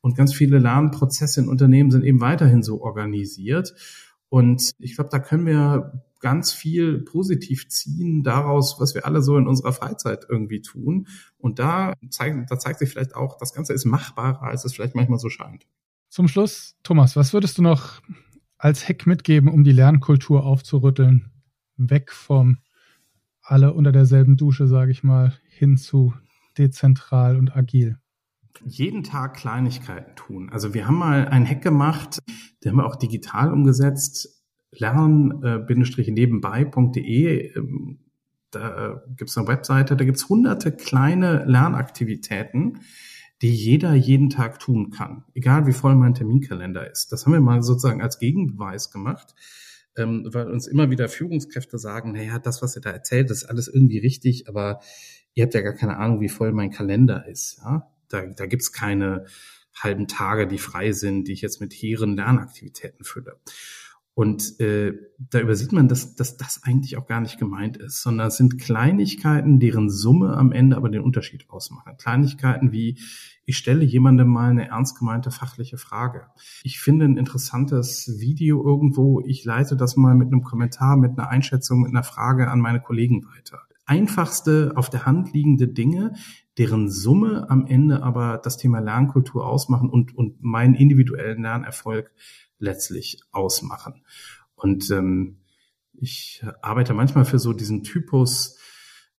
Und 0.00 0.16
ganz 0.16 0.32
viele 0.32 0.58
Lernprozesse 0.58 1.40
in 1.40 1.48
Unternehmen 1.48 1.90
sind 1.90 2.04
eben 2.04 2.20
weiterhin 2.20 2.62
so 2.62 2.80
organisiert. 2.80 3.74
Und 4.28 4.70
ich 4.78 4.94
glaube, 4.94 5.10
da 5.10 5.18
können 5.18 5.46
wir 5.46 6.04
ganz 6.20 6.52
viel 6.52 6.98
positiv 7.00 7.68
ziehen 7.68 8.22
daraus, 8.22 8.76
was 8.78 8.94
wir 8.94 9.06
alle 9.06 9.22
so 9.22 9.36
in 9.36 9.46
unserer 9.46 9.72
Freizeit 9.72 10.26
irgendwie 10.28 10.60
tun. 10.60 11.08
Und 11.38 11.58
da 11.58 11.94
zeigt, 12.10 12.50
da 12.50 12.58
zeigt 12.58 12.78
sich 12.78 12.90
vielleicht 12.90 13.14
auch, 13.16 13.36
das 13.38 13.52
Ganze 13.52 13.72
ist 13.72 13.84
machbarer, 13.84 14.42
als 14.42 14.64
es 14.64 14.74
vielleicht 14.74 14.94
manchmal 14.94 15.18
so 15.18 15.28
scheint. 15.28 15.66
Zum 16.08 16.28
Schluss, 16.28 16.76
Thomas, 16.82 17.16
was 17.16 17.32
würdest 17.32 17.58
du 17.58 17.62
noch 17.62 18.00
als 18.56 18.88
Hack 18.88 19.06
mitgeben, 19.06 19.48
um 19.48 19.64
die 19.64 19.72
Lernkultur 19.72 20.44
aufzurütteln? 20.44 21.30
Weg 21.76 22.12
vom 22.12 22.58
alle 23.42 23.72
unter 23.72 23.92
derselben 23.92 24.36
Dusche, 24.36 24.66
sage 24.66 24.90
ich 24.90 25.02
mal, 25.02 25.38
hin 25.48 25.76
zu 25.76 26.12
dezentral 26.56 27.36
und 27.36 27.56
agil 27.56 27.98
jeden 28.64 29.02
Tag 29.02 29.34
Kleinigkeiten 29.34 30.14
tun. 30.16 30.48
Also 30.50 30.72
wir 30.74 30.86
haben 30.86 30.96
mal 30.96 31.26
einen 31.28 31.46
Hack 31.46 31.62
gemacht, 31.62 32.18
den 32.62 32.72
haben 32.72 32.78
wir 32.78 32.86
auch 32.86 32.96
digital 32.96 33.50
umgesetzt 33.52 34.42
lern-nebenbei.de. 34.72 37.56
Ähm, 37.56 38.00
da 38.50 39.02
gibt 39.16 39.30
es 39.30 39.38
eine 39.38 39.48
Webseite, 39.48 39.96
da 39.96 40.04
gibt 40.04 40.18
es 40.18 40.28
hunderte 40.28 40.72
kleine 40.72 41.44
Lernaktivitäten, 41.44 42.80
die 43.42 43.54
jeder 43.54 43.94
jeden 43.94 44.30
Tag 44.30 44.58
tun 44.58 44.90
kann, 44.90 45.24
egal 45.34 45.66
wie 45.66 45.72
voll 45.72 45.94
mein 45.94 46.14
Terminkalender 46.14 46.90
ist. 46.90 47.12
Das 47.12 47.24
haben 47.24 47.32
wir 47.32 47.40
mal 47.40 47.62
sozusagen 47.62 48.02
als 48.02 48.18
Gegenbeweis 48.18 48.90
gemacht, 48.90 49.34
ähm, 49.96 50.28
weil 50.32 50.50
uns 50.50 50.66
immer 50.66 50.90
wieder 50.90 51.08
Führungskräfte 51.08 51.78
sagen, 51.78 52.12
naja, 52.12 52.38
das, 52.38 52.62
was 52.62 52.76
ihr 52.76 52.82
da 52.82 52.90
erzählt, 52.90 53.30
ist 53.30 53.44
alles 53.44 53.68
irgendwie 53.68 53.98
richtig, 53.98 54.48
aber 54.48 54.80
ihr 55.34 55.44
habt 55.44 55.54
ja 55.54 55.60
gar 55.60 55.74
keine 55.74 55.98
Ahnung, 55.98 56.20
wie 56.20 56.28
voll 56.28 56.52
mein 56.52 56.70
Kalender 56.70 57.26
ist. 57.28 57.58
Ja? 57.62 57.88
Da, 58.08 58.26
da 58.26 58.46
gibt's 58.46 58.72
keine 58.72 59.26
halben 59.74 60.08
Tage, 60.08 60.48
die 60.48 60.58
frei 60.58 60.92
sind, 60.92 61.28
die 61.28 61.32
ich 61.32 61.40
jetzt 61.40 61.60
mit 61.60 61.72
hehren 61.72 62.16
Lernaktivitäten 62.16 63.04
fülle. 63.04 63.38
Und 64.18 64.58
äh, 64.58 64.94
da 65.30 65.38
übersieht 65.38 65.70
man, 65.70 65.86
dass, 65.86 66.16
dass 66.16 66.36
das 66.36 66.64
eigentlich 66.64 66.96
auch 66.96 67.06
gar 67.06 67.20
nicht 67.20 67.38
gemeint 67.38 67.76
ist, 67.76 68.02
sondern 68.02 68.26
es 68.26 68.36
sind 68.36 68.58
Kleinigkeiten, 68.58 69.60
deren 69.60 69.88
Summe 69.90 70.36
am 70.36 70.50
Ende 70.50 70.76
aber 70.76 70.88
den 70.88 71.02
Unterschied 71.02 71.48
ausmachen. 71.50 71.96
Kleinigkeiten 71.98 72.72
wie, 72.72 72.98
ich 73.44 73.56
stelle 73.56 73.84
jemandem 73.84 74.26
mal 74.26 74.50
eine 74.50 74.70
ernst 74.70 74.98
gemeinte 74.98 75.30
fachliche 75.30 75.78
Frage. 75.78 76.26
Ich 76.64 76.80
finde 76.80 77.04
ein 77.04 77.16
interessantes 77.16 78.18
Video 78.18 78.60
irgendwo, 78.64 79.20
ich 79.20 79.44
leite 79.44 79.76
das 79.76 79.94
mal 79.94 80.16
mit 80.16 80.32
einem 80.32 80.42
Kommentar, 80.42 80.96
mit 80.96 81.16
einer 81.16 81.28
Einschätzung, 81.28 81.82
mit 81.82 81.90
einer 81.90 82.02
Frage 82.02 82.50
an 82.50 82.58
meine 82.58 82.80
Kollegen 82.80 83.24
weiter. 83.24 83.60
Einfachste, 83.86 84.72
auf 84.74 84.90
der 84.90 85.06
Hand 85.06 85.32
liegende 85.32 85.68
Dinge, 85.68 86.14
deren 86.58 86.90
Summe 86.90 87.48
am 87.48 87.66
Ende 87.66 88.02
aber 88.02 88.38
das 88.42 88.56
Thema 88.56 88.80
Lernkultur 88.80 89.46
ausmachen 89.46 89.88
und, 89.88 90.16
und 90.16 90.42
meinen 90.42 90.74
individuellen 90.74 91.42
Lernerfolg 91.42 92.10
letztlich 92.58 93.20
ausmachen. 93.30 94.04
Und 94.56 94.90
ähm, 94.90 95.38
ich 95.92 96.44
arbeite 96.60 96.94
manchmal 96.94 97.24
für 97.24 97.38
so 97.38 97.52
diesen 97.52 97.84
Typus 97.84 98.58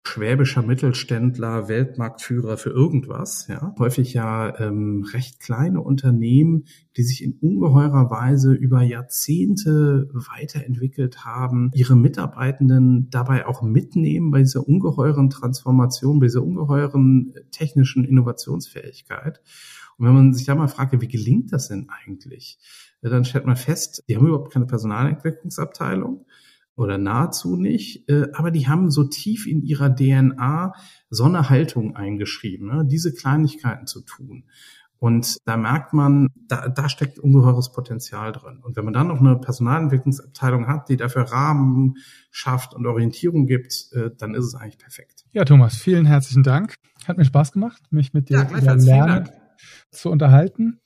schwäbischer 0.05 0.63
Mittelständler, 0.63 1.69
Weltmarktführer 1.69 2.57
für 2.57 2.71
irgendwas, 2.71 3.47
ja. 3.49 3.75
Häufig 3.79 4.15
ja 4.15 4.59
ähm, 4.59 5.05
recht 5.13 5.39
kleine 5.41 5.81
Unternehmen, 5.81 6.65
die 6.97 7.03
sich 7.03 7.23
in 7.23 7.39
ungeheurer 7.41 8.11
Weise 8.11 8.55
über 8.55 8.83
Jahrzehnte 8.83 10.09
weiterentwickelt 10.13 11.25
haben, 11.25 11.71
ihre 11.75 11.95
Mitarbeitenden 11.95 13.11
dabei 13.11 13.47
auch 13.47 13.63
mitnehmen 13.63 14.31
bei 14.31 14.41
dieser 14.41 14.67
ungeheuren 14.67 15.31
Transformation, 15.31 16.21
bei 16.21 16.27
dieser 16.27 16.43
ungeheuren 16.43 17.35
technischen 17.51 18.05
Innovationsfähigkeit. 18.05 19.43
Und 19.99 20.07
wenn 20.07 20.15
man 20.15 20.33
sich 20.33 20.47
da 20.47 20.55
mal 20.55 20.69
fragt, 20.69 20.99
wie 21.01 21.09
gelingt 21.09 21.53
das 21.53 21.69
denn 21.69 21.89
eigentlich? 21.89 22.59
dann 23.01 23.25
stellt 23.25 23.47
man 23.47 23.57
fest, 23.57 24.03
die 24.09 24.17
haben 24.17 24.27
überhaupt 24.27 24.53
keine 24.53 24.67
Personalentwicklungsabteilung 24.67 26.27
oder 26.79 26.97
nahezu 26.97 27.57
nicht, 27.57 28.09
äh, 28.09 28.29
aber 28.33 28.53
die 28.53 28.69
haben 28.69 28.91
so 28.91 29.03
tief 29.05 29.47
in 29.47 29.63
ihrer 29.63 29.95
DNA 29.95 30.75
so 31.11 31.25
eine 31.25 31.51
Haltung 31.51 31.97
eingeschrieben, 31.97 32.69
ne, 32.69 32.87
diese 32.87 33.13
Kleinigkeiten 33.13 33.87
zu 33.89 34.03
tun. 34.03 34.45
Und 35.01 35.39
da 35.45 35.57
merkt 35.57 35.93
man, 35.93 36.29
da, 36.49 36.69
da 36.69 36.89
steckt 36.89 37.19
ungeheures 37.19 37.73
Potenzial 37.73 38.33
drin. 38.33 38.61
Und 38.63 38.77
wenn 38.77 38.85
man 38.85 38.95
dann 38.95 39.09
noch 39.09 39.21
eine 39.21 39.37
Personalentwicklungsabteilung 39.37 40.67
hat, 40.67 40.89
die 40.89 40.97
dafür 40.97 41.23
Rahmen 41.23 41.97
schafft 42.31 42.75
und 42.75 42.87
Orientierung 42.87 43.47
gibt, 43.47 43.89
äh, 43.93 44.11
dann 44.17 44.35
ist 44.35 44.45
es 44.45 44.55
eigentlich 44.55 44.79
perfekt. 44.79 45.25
Ja, 45.33 45.45
Thomas, 45.45 45.77
vielen 45.77 46.07
herzlichen 46.07 46.45
Dank. 46.45 46.75
Hat 47.07 47.17
mir 47.17 47.25
Spaß 47.25 47.53
gemacht, 47.53 47.83
mich 47.91 48.13
mit 48.13 48.29
dir 48.29 48.49
ja, 48.51 48.59
über 48.59 48.77
Lernen 48.77 49.29
zu 49.91 50.11
unterhalten. 50.11 50.81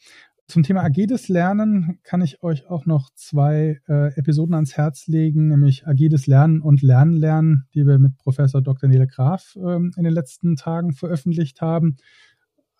Zum 0.49 0.63
Thema 0.63 0.83
agiles 0.83 1.29
Lernen 1.29 1.99
kann 2.03 2.21
ich 2.21 2.43
euch 2.43 2.69
auch 2.69 2.85
noch 2.85 3.11
zwei 3.15 3.81
äh, 3.89 4.15
Episoden 4.19 4.55
ans 4.55 4.77
Herz 4.77 5.07
legen, 5.07 5.49
nämlich 5.49 5.87
agiles 5.87 6.27
Lernen 6.27 6.61
und 6.61 6.83
Lernlernen, 6.83 7.69
die 7.75 7.87
wir 7.87 7.99
mit 7.99 8.17
Professor 8.19 8.61
Dr. 8.61 8.89
Nele 8.89 9.07
Graf 9.07 9.57
ähm, 9.57 9.93
in 9.97 10.05
den 10.05 10.13
letzten 10.13 10.57
Tagen 10.57 10.93
veröffentlicht 10.93 11.61
haben. 11.61 11.97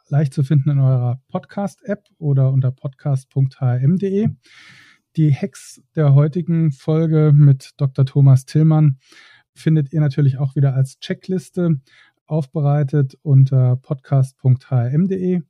Leicht 0.09 0.35
zu 0.35 0.43
finden 0.43 0.71
in 0.71 0.81
eurer 0.81 1.21
Podcast-App 1.29 2.05
oder 2.19 2.53
unter 2.53 2.73
podcast.hm.de. 2.73 4.29
Die 5.17 5.35
Hacks 5.35 5.83
der 5.95 6.15
heutigen 6.15 6.73
Folge 6.73 7.33
mit 7.35 7.71
Dr. 7.77 8.05
Thomas 8.05 8.45
Tillmann 8.45 8.99
findet 9.55 9.93
ihr 9.93 10.01
natürlich 10.01 10.39
auch 10.39 10.57
wieder 10.57 10.75
als 10.75 10.99
Checkliste 10.99 11.81
aufbereitet 12.27 13.19
unter 13.23 13.77
podcast.hm.de. 13.77 15.43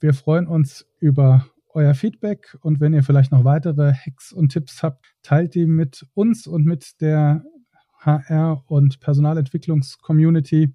Wir 0.00 0.14
freuen 0.14 0.46
uns 0.46 0.86
über 1.00 1.46
euer 1.70 1.92
Feedback 1.94 2.56
und 2.60 2.80
wenn 2.80 2.94
ihr 2.94 3.02
vielleicht 3.02 3.32
noch 3.32 3.44
weitere 3.44 3.92
Hacks 3.92 4.32
und 4.32 4.50
Tipps 4.50 4.82
habt, 4.82 5.06
teilt 5.22 5.54
die 5.54 5.66
mit 5.66 6.06
uns 6.14 6.46
und 6.46 6.64
mit 6.64 7.00
der 7.00 7.44
HR- 8.04 8.62
und 8.66 9.00
Personalentwicklungs-Community. 9.00 10.72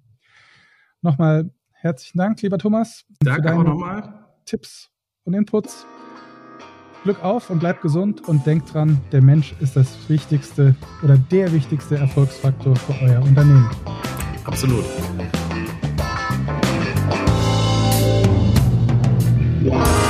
Nochmal 1.00 1.50
herzlichen 1.72 2.18
Dank, 2.18 2.42
lieber 2.42 2.58
Thomas. 2.58 3.06
Danke 3.20 3.54
auch 3.54 3.64
nochmal. 3.64 4.26
Tipps 4.44 4.90
und 5.24 5.32
Inputs. 5.32 5.86
Glück 7.02 7.22
auf 7.22 7.48
und 7.48 7.60
bleibt 7.60 7.80
gesund 7.80 8.26
und 8.28 8.46
denkt 8.46 8.72
dran, 8.72 9.00
der 9.12 9.22
Mensch 9.22 9.54
ist 9.60 9.76
das 9.76 10.08
wichtigste 10.08 10.74
oder 11.02 11.16
der 11.16 11.52
wichtigste 11.52 11.96
Erfolgsfaktor 11.96 12.76
für 12.76 13.04
euer 13.04 13.22
Unternehmen. 13.22 13.70
Absolut. 14.44 14.84
Wow. 19.64 20.03